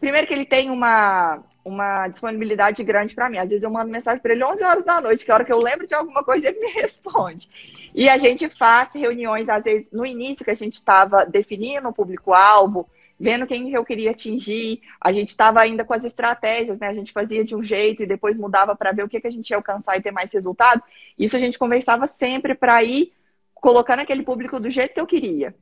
[0.05, 3.39] Primeiro que ele tem uma, uma disponibilidade grande para mim.
[3.39, 5.43] Às vezes eu mando mensagem para ele 11 horas da noite, que é a hora
[5.43, 7.49] que eu lembro de alguma coisa ele me responde.
[7.91, 11.91] E a gente faz reuniões, às vezes, no início que a gente estava definindo o
[11.91, 12.87] público-alvo,
[13.19, 16.87] vendo quem eu queria atingir, a gente estava ainda com as estratégias, né?
[16.87, 19.31] A gente fazia de um jeito e depois mudava para ver o que, que a
[19.31, 20.83] gente ia alcançar e ter mais resultado.
[21.17, 23.11] Isso a gente conversava sempre para ir
[23.55, 25.55] colocando aquele público do jeito que eu queria.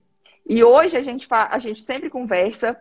[0.46, 2.78] E hoje a gente, a gente sempre conversa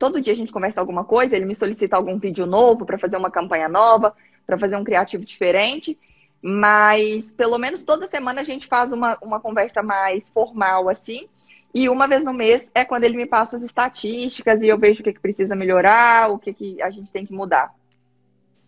[0.00, 3.18] todo dia a gente conversa alguma coisa, ele me solicita algum vídeo novo para fazer
[3.18, 4.14] uma campanha nova,
[4.46, 5.96] para fazer um criativo diferente.
[6.42, 11.28] Mas pelo menos toda semana a gente faz uma, uma conversa mais formal assim.
[11.74, 15.02] E uma vez no mês é quando ele me passa as estatísticas e eu vejo
[15.02, 17.70] o que, que precisa melhorar, o que, que a gente tem que mudar.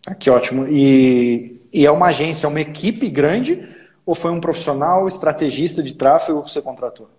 [0.07, 0.67] Ah, que ótimo.
[0.69, 3.67] E, e é uma agência, é uma equipe grande
[4.05, 7.09] ou foi um profissional estrategista de tráfego que você contratou?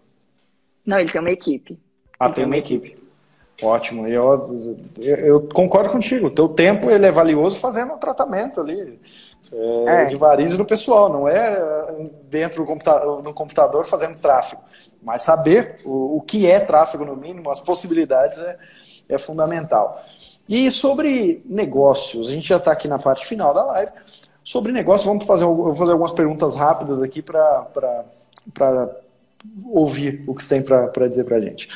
[0.87, 1.77] Não, ele tem uma equipe.
[2.21, 3.04] Ah, tem uma equipe.
[3.63, 4.07] Ótimo.
[4.09, 6.27] Eu, eu, eu concordo contigo.
[6.27, 8.99] O teu tempo ele é valioso fazendo um tratamento ali
[9.53, 10.05] é, é.
[10.07, 14.63] de varizes no pessoal, não é dentro do computador, no computador fazendo tráfego.
[15.03, 18.57] Mas saber o, o que é tráfego, no mínimo, as possibilidades é,
[19.09, 20.03] é fundamental.
[20.49, 23.93] E sobre negócios, a gente já está aqui na parte final da live.
[24.43, 27.67] Sobre negócios, vamos fazer, eu vou fazer algumas perguntas rápidas aqui para
[29.65, 31.69] ouvir o que você tem para dizer para a gente.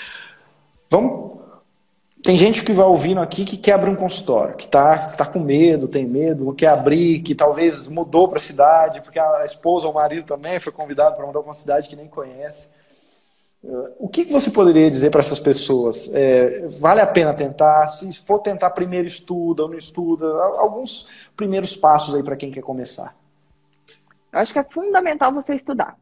[0.91, 1.38] Vamos
[2.29, 5.39] tem gente que vai ouvindo aqui que quer abrir um consultório, que está tá com
[5.39, 9.93] medo, tem medo, quer abrir, que talvez mudou para a cidade, porque a esposa ou
[9.93, 12.75] o marido também foi convidado para mudar para uma cidade que nem conhece.
[13.99, 16.13] O que, você poderia dizer para essas pessoas?
[16.13, 17.89] É, vale a pena tentar?
[17.89, 20.27] Se for tentar, primeiro estuda ou não estuda?
[20.59, 23.17] Alguns primeiros passos aí para quem quer começar.
[24.31, 25.97] Eu acho que é fundamental você estudar.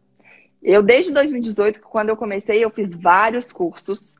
[0.61, 4.16] Eu, desde 2018, quando eu comecei, eu fiz vários cursos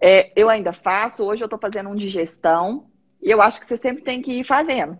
[0.00, 2.86] é, eu ainda faço, hoje eu estou fazendo um de gestão,
[3.22, 4.98] e eu acho que você sempre tem que ir fazendo.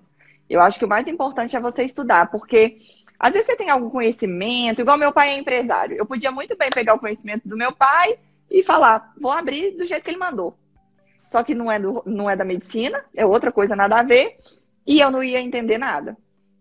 [0.49, 2.79] Eu acho que o mais importante é você estudar, porque
[3.19, 5.97] às vezes você tem algum conhecimento, igual meu pai é empresário.
[5.97, 8.19] Eu podia muito bem pegar o conhecimento do meu pai
[8.51, 10.57] e falar, vou abrir do jeito que ele mandou.
[11.29, 14.39] Só que não é, do, não é da medicina, é outra coisa nada a ver,
[14.87, 16.17] e eu não ia entender nada.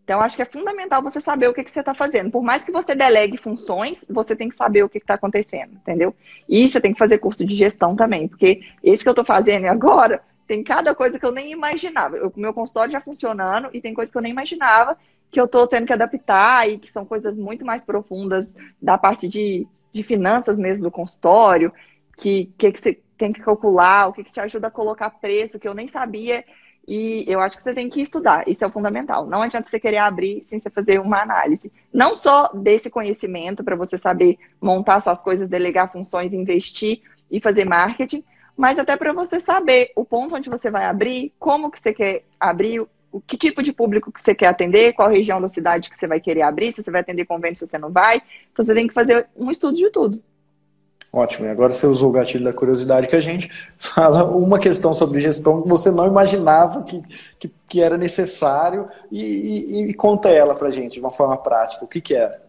[0.07, 2.31] Então, acho que é fundamental você saber o que, que você está fazendo.
[2.31, 6.15] Por mais que você delegue funções, você tem que saber o que está acontecendo, entendeu?
[6.47, 9.65] E você tem que fazer curso de gestão também, porque esse que eu estou fazendo
[9.67, 12.15] agora tem cada coisa que eu nem imaginava.
[12.25, 14.97] O meu consultório já funcionando e tem coisa que eu nem imaginava
[15.29, 19.27] que eu estou tendo que adaptar e que são coisas muito mais profundas da parte
[19.27, 21.73] de, de finanças mesmo do consultório,
[22.15, 25.59] que, que, que você tem que calcular, o que, que te ajuda a colocar preço,
[25.59, 26.45] que eu nem sabia
[26.88, 29.27] e eu acho que você tem que estudar, isso é o fundamental.
[29.27, 31.69] Não adianta você querer abrir sem você fazer uma análise.
[31.93, 37.65] Não só desse conhecimento para você saber montar suas coisas, delegar funções, investir e fazer
[37.65, 38.23] marketing,
[38.55, 42.23] mas até para você saber o ponto onde você vai abrir, como que você quer
[42.39, 42.79] abrir,
[43.11, 46.07] o que tipo de público que você quer atender, qual região da cidade que você
[46.07, 48.21] vai querer abrir, se você vai atender convênio, se você não vai.
[48.51, 50.23] Então você tem que fazer um estudo de tudo.
[51.11, 51.47] Ótimo.
[51.47, 55.19] E agora você usou o gatilho da curiosidade que a gente fala uma questão sobre
[55.19, 57.01] gestão que você não imaginava que,
[57.39, 61.83] que, que era necessário e, e, e conta ela para gente de uma forma prática.
[61.83, 62.45] O que, que era?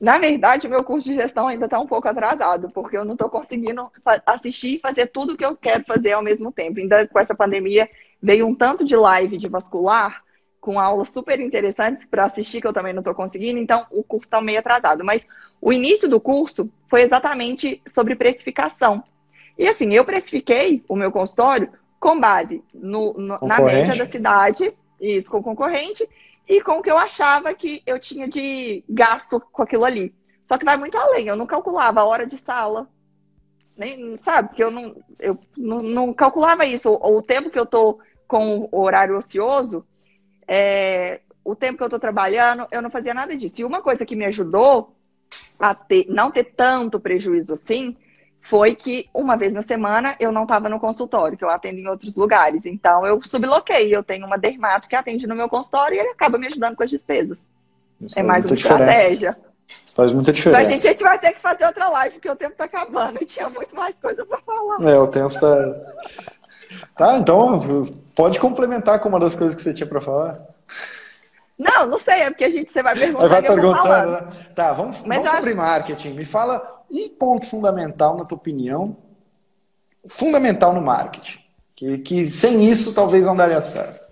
[0.00, 3.12] Na verdade, o meu curso de gestão ainda está um pouco atrasado, porque eu não
[3.12, 3.90] estou conseguindo
[4.24, 6.80] assistir e fazer tudo o que eu quero fazer ao mesmo tempo.
[6.80, 7.86] Ainda com essa pandemia,
[8.22, 10.22] veio um tanto de live de vascular,
[10.60, 14.26] com aulas super interessantes para assistir, que eu também não estou conseguindo, então o curso
[14.26, 15.04] está meio atrasado.
[15.04, 15.24] Mas
[15.60, 19.02] o início do curso foi exatamente sobre precificação.
[19.58, 24.72] E assim, eu precifiquei o meu consultório com base no, no, na média da cidade,
[25.00, 26.08] isso, com concorrente,
[26.48, 30.14] e com o que eu achava que eu tinha de gasto com aquilo ali.
[30.42, 32.88] Só que vai muito além, eu não calculava a hora de sala,
[33.76, 34.48] nem, sabe?
[34.48, 38.68] Porque eu não, eu não, não calculava isso, ou, o tempo que eu tô com
[38.70, 39.86] o horário ocioso,
[40.52, 43.60] é, o tempo que eu tô trabalhando, eu não fazia nada disso.
[43.60, 44.96] E uma coisa que me ajudou
[45.56, 47.96] a ter, não ter tanto prejuízo assim,
[48.42, 51.86] foi que uma vez na semana eu não estava no consultório, que eu atendo em
[51.86, 52.66] outros lugares.
[52.66, 53.94] Então eu subloquei.
[53.94, 56.82] Eu tenho uma dermato que atende no meu consultório e ele acaba me ajudando com
[56.82, 57.38] as despesas.
[58.00, 58.90] Isso é mais uma diferença.
[58.90, 59.38] estratégia.
[59.68, 60.62] Isso faz muita diferença.
[60.62, 62.64] Então, a, gente, a gente vai ter que fazer outra live, porque o tempo está
[62.64, 64.82] acabando e tinha muito mais coisa para falar.
[64.82, 65.46] É, o tempo está.
[66.96, 70.40] Tá, então pode complementar com uma das coisas que você tinha para falar.
[71.58, 73.28] Não, não sei, é porque a gente você vai perguntar.
[73.28, 74.28] Vai perguntando, né?
[74.54, 75.56] Tá, vamos, vamos sobre acho...
[75.56, 76.10] marketing.
[76.10, 78.96] Me fala um ponto fundamental, na tua opinião,
[80.06, 81.38] fundamental no marketing.
[81.74, 84.10] Que, que sem isso talvez não daria certo.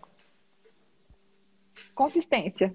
[1.94, 2.74] Consistência.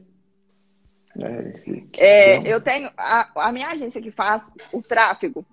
[1.19, 5.45] É, que, é, eu tenho a, a minha agência que faz o tráfego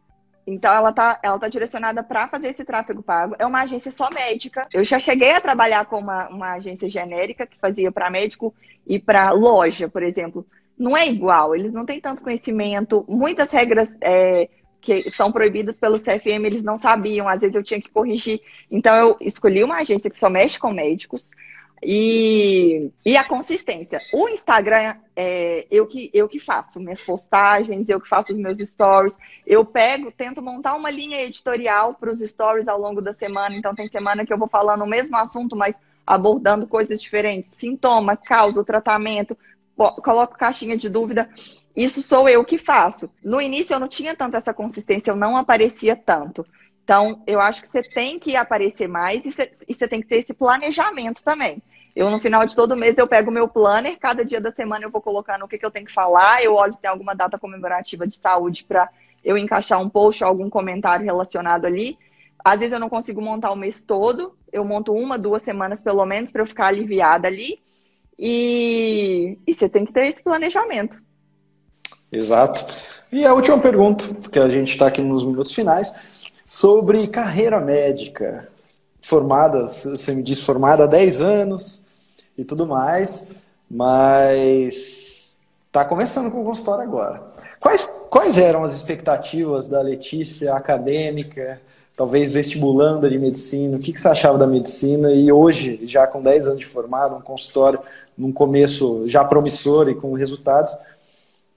[0.53, 3.37] então ela tá, ela tá direcionada para fazer esse tráfego pago.
[3.39, 4.67] É uma agência só médica.
[4.73, 8.55] Eu já cheguei a trabalhar com uma, uma agência genérica que fazia para médico
[8.87, 10.47] e para loja, por exemplo.
[10.77, 13.05] Não é igual, eles não têm tanto conhecimento.
[13.07, 14.49] Muitas regras é,
[14.81, 18.41] que são proibidas pelo CFM, eles não sabiam, às vezes eu tinha que corrigir.
[18.71, 21.31] Então eu escolhi uma agência que só mexe com médicos.
[21.83, 24.01] E, e a consistência.
[24.12, 28.59] O Instagram é eu que, eu que faço minhas postagens, eu que faço os meus
[28.59, 29.16] stories.
[29.47, 33.57] Eu pego, tento montar uma linha editorial para os stories ao longo da semana.
[33.57, 35.74] Então, tem semana que eu vou falando o mesmo assunto, mas
[36.07, 37.51] abordando coisas diferentes.
[37.55, 39.37] Sintoma, causa, tratamento,
[40.03, 41.31] coloco caixinha de dúvida.
[41.74, 43.09] Isso sou eu que faço.
[43.24, 46.45] No início eu não tinha tanta essa consistência, eu não aparecia tanto.
[46.91, 50.34] Então, eu acho que você tem que aparecer mais e você, tem que ter esse
[50.34, 51.62] planejamento também.
[51.95, 54.86] Eu, no final de todo mês, eu pego o meu planner, cada dia da semana
[54.86, 57.14] eu vou colocando o que, que eu tenho que falar, eu olho se tem alguma
[57.14, 58.88] data comemorativa de saúde para
[59.24, 61.97] eu encaixar um post ou algum comentário relacionado ali.
[62.45, 66.05] Às vezes eu não consigo montar o mês todo, eu monto uma, duas semanas pelo
[66.05, 67.61] menos para eu ficar aliviada ali.
[68.18, 71.01] E você tem que ter esse planejamento.
[72.11, 72.66] Exato.
[73.12, 76.20] E a última pergunta, porque a gente está aqui nos minutos finais
[76.51, 78.49] sobre carreira médica.
[79.01, 81.85] Formada, você me disse, formada há 10 anos
[82.37, 83.31] e tudo mais,
[83.71, 85.39] mas
[85.69, 87.23] está começando com o consultório agora.
[87.61, 91.61] Quais, quais eram as expectativas da Letícia acadêmica,
[91.97, 93.77] talvez vestibulanda de medicina?
[93.77, 95.13] O que, que você achava da medicina?
[95.13, 97.79] E hoje, já com 10 anos de formado, um consultório
[98.19, 100.77] num começo já promissor e com resultados,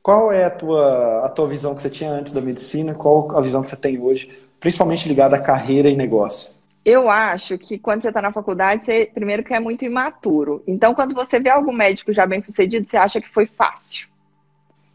[0.03, 2.93] qual é a tua, a tua visão que você tinha antes da medicina?
[2.93, 4.29] Qual a visão que você tem hoje
[4.63, 6.55] principalmente ligado à carreira e negócio?
[6.85, 10.63] Eu acho que quando você está na faculdade, você primeiro que é muito imaturo.
[10.65, 14.07] Então, quando você vê algum médico já bem sucedido, você acha que foi fácil.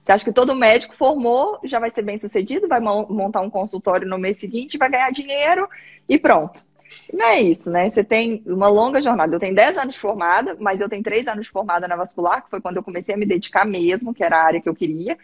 [0.03, 4.09] Você acha que todo médico formou, já vai ser bem sucedido, vai montar um consultório
[4.09, 5.69] no mês seguinte, vai ganhar dinheiro
[6.09, 6.65] e pronto.
[7.13, 7.91] Não é isso, né?
[7.91, 9.37] Você tem uma longa jornada.
[9.37, 12.43] Eu tenho 10 anos de formada, mas eu tenho 3 anos de formada na vascular,
[12.43, 14.75] que foi quando eu comecei a me dedicar mesmo, que era a área que eu
[14.75, 15.19] queria.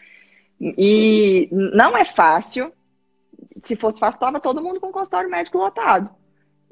[0.61, 2.71] E não é fácil,
[3.61, 6.09] se fosse fácil, estava todo mundo com consultório médico lotado.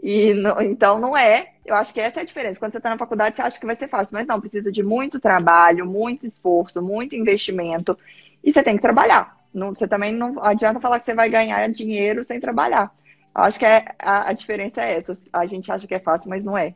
[0.02, 1.54] E não, então não é.
[1.66, 2.60] Eu acho que essa é a diferença.
[2.60, 4.84] Quando você está na faculdade, você acha que vai ser fácil, mas não, precisa de
[4.84, 7.98] muito trabalho, muito esforço, muito investimento.
[8.44, 9.38] E você tem que trabalhar.
[9.54, 12.94] Não, você também não adianta falar que você vai ganhar dinheiro sem trabalhar.
[13.36, 15.14] Eu acho que é, a, a, diferença é essa.
[15.32, 16.76] A gente acha que é fácil, mas não é.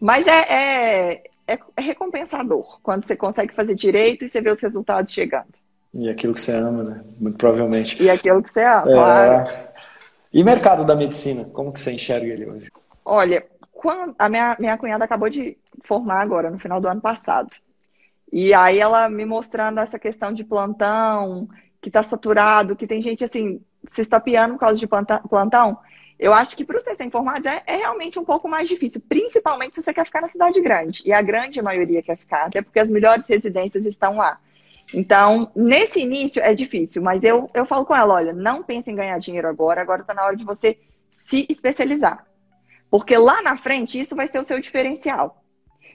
[0.00, 1.12] Mas é, é,
[1.48, 5.65] é, é recompensador quando você consegue fazer direito e você vê os resultados chegando.
[5.98, 7.04] E aquilo que você ama, né?
[7.18, 8.02] Muito provavelmente.
[8.02, 8.94] E aquilo que você ama, é...
[8.94, 9.50] claro.
[10.32, 12.70] E mercado da medicina, como que você enxerga ele hoje?
[13.04, 17.50] Olha, quando a minha, minha cunhada acabou de formar agora, no final do ano passado.
[18.30, 21.48] E aí ela me mostrando essa questão de plantão,
[21.80, 25.78] que está saturado, que tem gente assim, se estapeando por causa de plantão.
[26.18, 29.82] eu acho que para os recém-formados é, é, realmente um pouco mais difícil, principalmente se
[29.82, 31.02] você quer ficar na cidade grande.
[31.04, 34.38] E a grande maioria quer ficar, até porque as melhores residências estão lá.
[34.94, 38.94] Então, nesse início é difícil, mas eu, eu falo com ela: olha, não pense em
[38.94, 40.78] ganhar dinheiro agora, agora está na hora de você
[41.10, 42.24] se especializar.
[42.88, 45.42] Porque lá na frente isso vai ser o seu diferencial.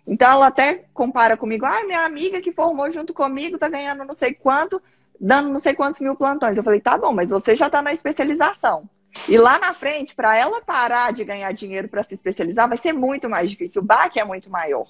[0.06, 4.14] Então ela até compara comigo, ah, minha amiga que formou junto comigo está ganhando não
[4.14, 4.82] sei quanto,
[5.20, 6.58] dando não sei quantos mil plantões.
[6.58, 8.90] Eu falei, tá bom, mas você já está na especialização.
[9.28, 12.94] E lá na frente, para ela parar de ganhar dinheiro para se especializar, vai ser
[12.94, 13.82] muito mais difícil.
[13.82, 14.88] O baque é muito maior.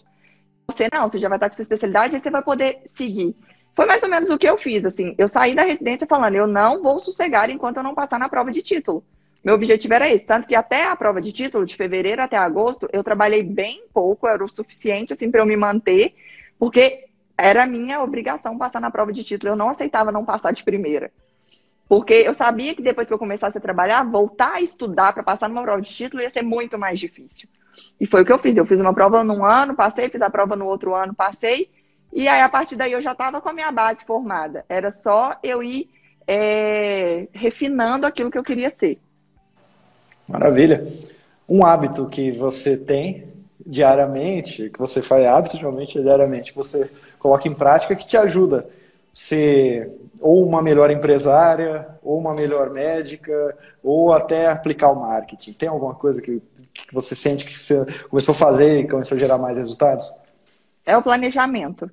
[0.69, 3.35] Você não, você já vai estar com sua especialidade e você vai poder seguir.
[3.74, 5.15] Foi mais ou menos o que eu fiz, assim.
[5.17, 8.51] Eu saí da residência falando, eu não vou sossegar enquanto eu não passar na prova
[8.51, 9.03] de título.
[9.43, 12.88] Meu objetivo era esse, tanto que até a prova de título, de fevereiro até agosto,
[12.93, 16.13] eu trabalhei bem pouco, era o suficiente, assim, para eu me manter,
[16.59, 17.05] porque
[17.36, 19.53] era minha obrigação passar na prova de título.
[19.53, 21.11] Eu não aceitava não passar de primeira.
[21.89, 25.49] Porque eu sabia que depois que eu começasse a trabalhar, voltar a estudar para passar
[25.49, 27.49] numa prova de título ia ser muito mais difícil.
[27.99, 28.55] E foi o que eu fiz.
[28.55, 31.69] Eu fiz uma prova num ano, passei, fiz a prova no outro ano, passei.
[32.14, 34.66] E aí, a partir daí, eu já estava com a minha base formada.
[34.68, 35.89] Era só eu ir
[36.28, 38.99] é, refinando aquilo que eu queria ser.
[40.28, 40.86] Maravilha.
[41.47, 43.28] Um hábito que você tem
[43.66, 45.57] diariamente, que você faz hábito
[45.88, 48.68] diariamente, que você coloca em prática, que te ajuda
[49.14, 55.53] ser ou uma melhor empresária, ou uma melhor médica, ou até aplicar o marketing?
[55.53, 56.41] Tem alguma coisa que,
[56.74, 60.14] que você sente que você começou a fazer e começou a gerar mais resultados?
[60.86, 61.89] É o planejamento.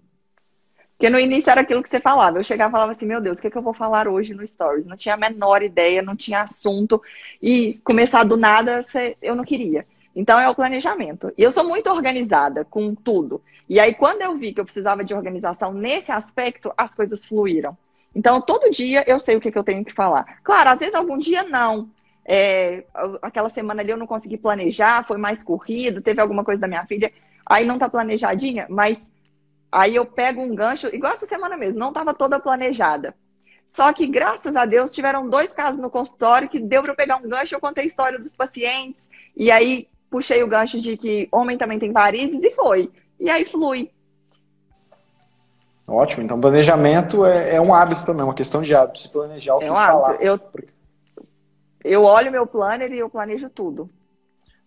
[0.99, 2.39] Porque no início era aquilo que você falava.
[2.39, 4.35] Eu chegava e falava assim, meu Deus, o que, é que eu vou falar hoje
[4.35, 4.89] no Stories?
[4.89, 7.01] Não tinha a menor ideia, não tinha assunto.
[7.41, 8.81] E começar do nada,
[9.23, 9.87] eu não queria.
[10.15, 11.33] Então é o planejamento.
[11.39, 13.41] E eu sou muito organizada com tudo.
[13.69, 17.79] E aí, quando eu vi que eu precisava de organização nesse aspecto, as coisas fluíram.
[18.13, 20.41] Então, todo dia eu sei o que, que eu tenho que falar.
[20.43, 21.89] Claro, às vezes algum dia não.
[22.25, 22.83] É,
[23.23, 26.85] aquela semana ali eu não consegui planejar, foi mais corrido, teve alguma coisa da minha
[26.87, 27.13] filha,
[27.47, 29.11] aí não tá planejadinha, mas
[29.71, 33.15] aí eu pego um gancho, igual essa semana mesmo, não estava toda planejada.
[33.69, 37.17] Só que, graças a Deus, tiveram dois casos no consultório que deu para eu pegar
[37.17, 41.29] um gancho, eu contei a história dos pacientes, e aí puxei o gancho de que
[41.31, 42.91] homem também tem varizes e foi.
[43.21, 43.91] E aí flui.
[45.87, 49.63] Ótimo, então planejamento é, é, um hábito também, uma questão de hábito, se planejar o
[49.63, 50.23] é que um falar.
[50.23, 50.39] Eu,
[51.83, 53.89] eu olho meu planner e eu planejo tudo.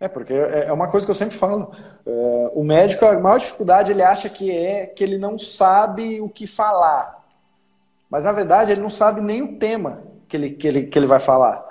[0.01, 1.71] É, porque é, é uma coisa que eu sempre falo.
[2.03, 6.27] É, o médico, a maior dificuldade, ele acha que é que ele não sabe o
[6.27, 7.23] que falar.
[8.09, 11.05] Mas, na verdade, ele não sabe nem o tema que ele, que ele, que ele
[11.05, 11.63] vai falar.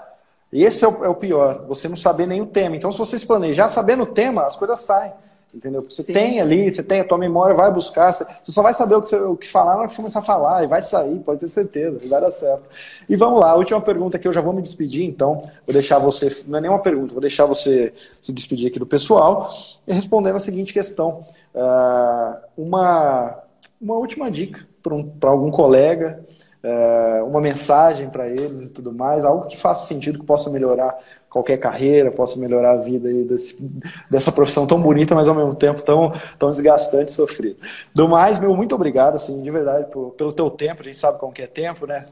[0.52, 2.76] E esse é o, é o pior, você não saber nem o tema.
[2.76, 5.12] Então, se você se planejar sabendo o tema, as coisas saem.
[5.52, 5.82] Entendeu?
[5.82, 6.12] Porque você Sim.
[6.12, 9.08] tem ali, você tem a tua memória, vai buscar, você, só vai saber o que,
[9.08, 11.40] você, o que falar na hora que você começar a falar, e vai sair, pode
[11.40, 12.68] ter certeza, vai dar certo.
[13.08, 15.98] E vamos lá, a última pergunta que eu já vou me despedir, então, vou deixar
[15.98, 17.92] você, não é nenhuma pergunta, vou deixar você
[18.22, 19.52] se despedir aqui do pessoal,
[19.88, 21.24] e respondendo a seguinte questão.
[21.52, 23.38] Uh, uma,
[23.80, 26.24] uma última dica para um, algum colega,
[26.62, 30.96] uh, uma mensagem para eles e tudo mais, algo que faça sentido, que possa melhorar
[31.30, 33.70] qualquer carreira, possa melhorar a vida desse,
[34.10, 37.56] dessa profissão tão bonita, mas ao mesmo tempo tão, tão desgastante e sofrida.
[37.94, 41.20] Do mais, meu, muito obrigado, assim, de verdade, por, pelo teu tempo, a gente sabe
[41.20, 42.06] como que é tempo, né?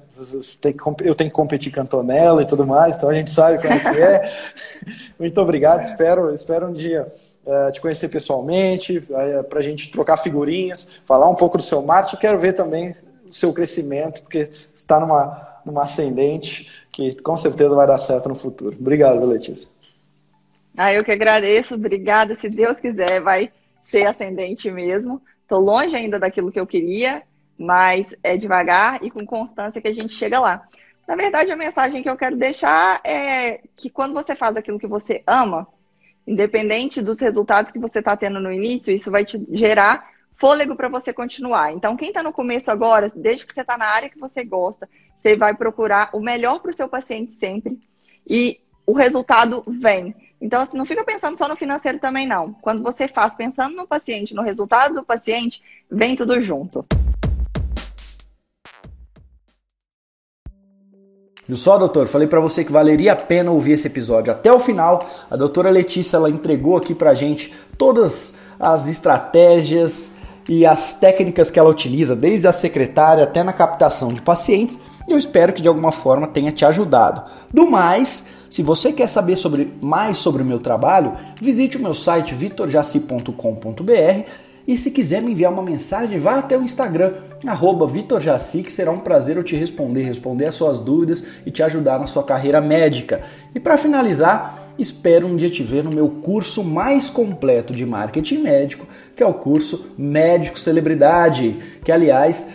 [1.05, 3.81] eu tenho que competir com Antonella e tudo mais, então a gente sabe como é
[3.81, 4.31] que é.
[5.19, 7.13] muito obrigado, espero, espero um dia
[7.45, 11.83] uh, te conhecer pessoalmente, uh, para a gente trocar figurinhas, falar um pouco do seu
[11.83, 12.95] marketing, quero ver também
[13.29, 18.35] o seu crescimento, porque está numa, numa ascendente que com certeza vai dar certo no
[18.35, 18.77] futuro.
[18.79, 19.69] Obrigado, Letícia.
[20.77, 22.35] Ah, eu que agradeço, obrigada.
[22.35, 23.53] Se Deus quiser, vai
[23.83, 25.21] ser ascendente mesmo.
[25.43, 27.23] Estou longe ainda daquilo que eu queria,
[27.59, 30.67] mas é devagar e com constância que a gente chega lá.
[31.07, 34.87] Na verdade, a mensagem que eu quero deixar é que quando você faz aquilo que
[34.87, 35.67] você ama,
[36.27, 40.07] independente dos resultados que você está tendo no início, isso vai te gerar
[40.39, 41.73] fôlego para você continuar.
[41.73, 44.89] Então, quem está no começo agora, desde que você está na área que você gosta,
[45.19, 47.79] você vai procurar o melhor para o seu paciente sempre
[48.25, 50.15] e o resultado vem.
[50.41, 52.53] Então, assim, não fica pensando só no financeiro também, não.
[52.63, 55.61] Quando você faz pensando no paciente, no resultado do paciente,
[55.91, 56.87] vem tudo junto.
[61.49, 62.07] Viu só, doutor?
[62.07, 65.05] Falei para você que valeria a pena ouvir esse episódio até o final.
[65.29, 70.18] A doutora Letícia ela entregou aqui pra gente todas as estratégias
[70.49, 75.13] e as técnicas que ela utiliza, desde a secretária até na captação de pacientes, e
[75.13, 77.23] eu espero que de alguma forma tenha te ajudado.
[77.53, 81.95] Do mais, se você quer saber sobre, mais sobre o meu trabalho, visite o meu
[81.95, 84.25] site vitorjaci.com.br
[84.69, 87.15] e se quiser me enviar uma mensagem, vá até o Instagram,
[87.91, 91.99] VitorJaci, que será um prazer eu te responder, responder as suas dúvidas e te ajudar
[91.99, 93.23] na sua carreira médica.
[93.55, 98.39] E para finalizar, espero um dia te ver no meu curso mais completo de marketing
[98.39, 102.51] médico, que é o curso Médico Celebridade, que aliás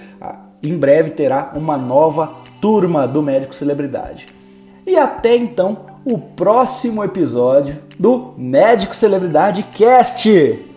[0.64, 4.28] em breve terá uma nova turma do Médico Celebridade.
[4.88, 10.73] E até então, o próximo episódio do Médico Celebridade Cast.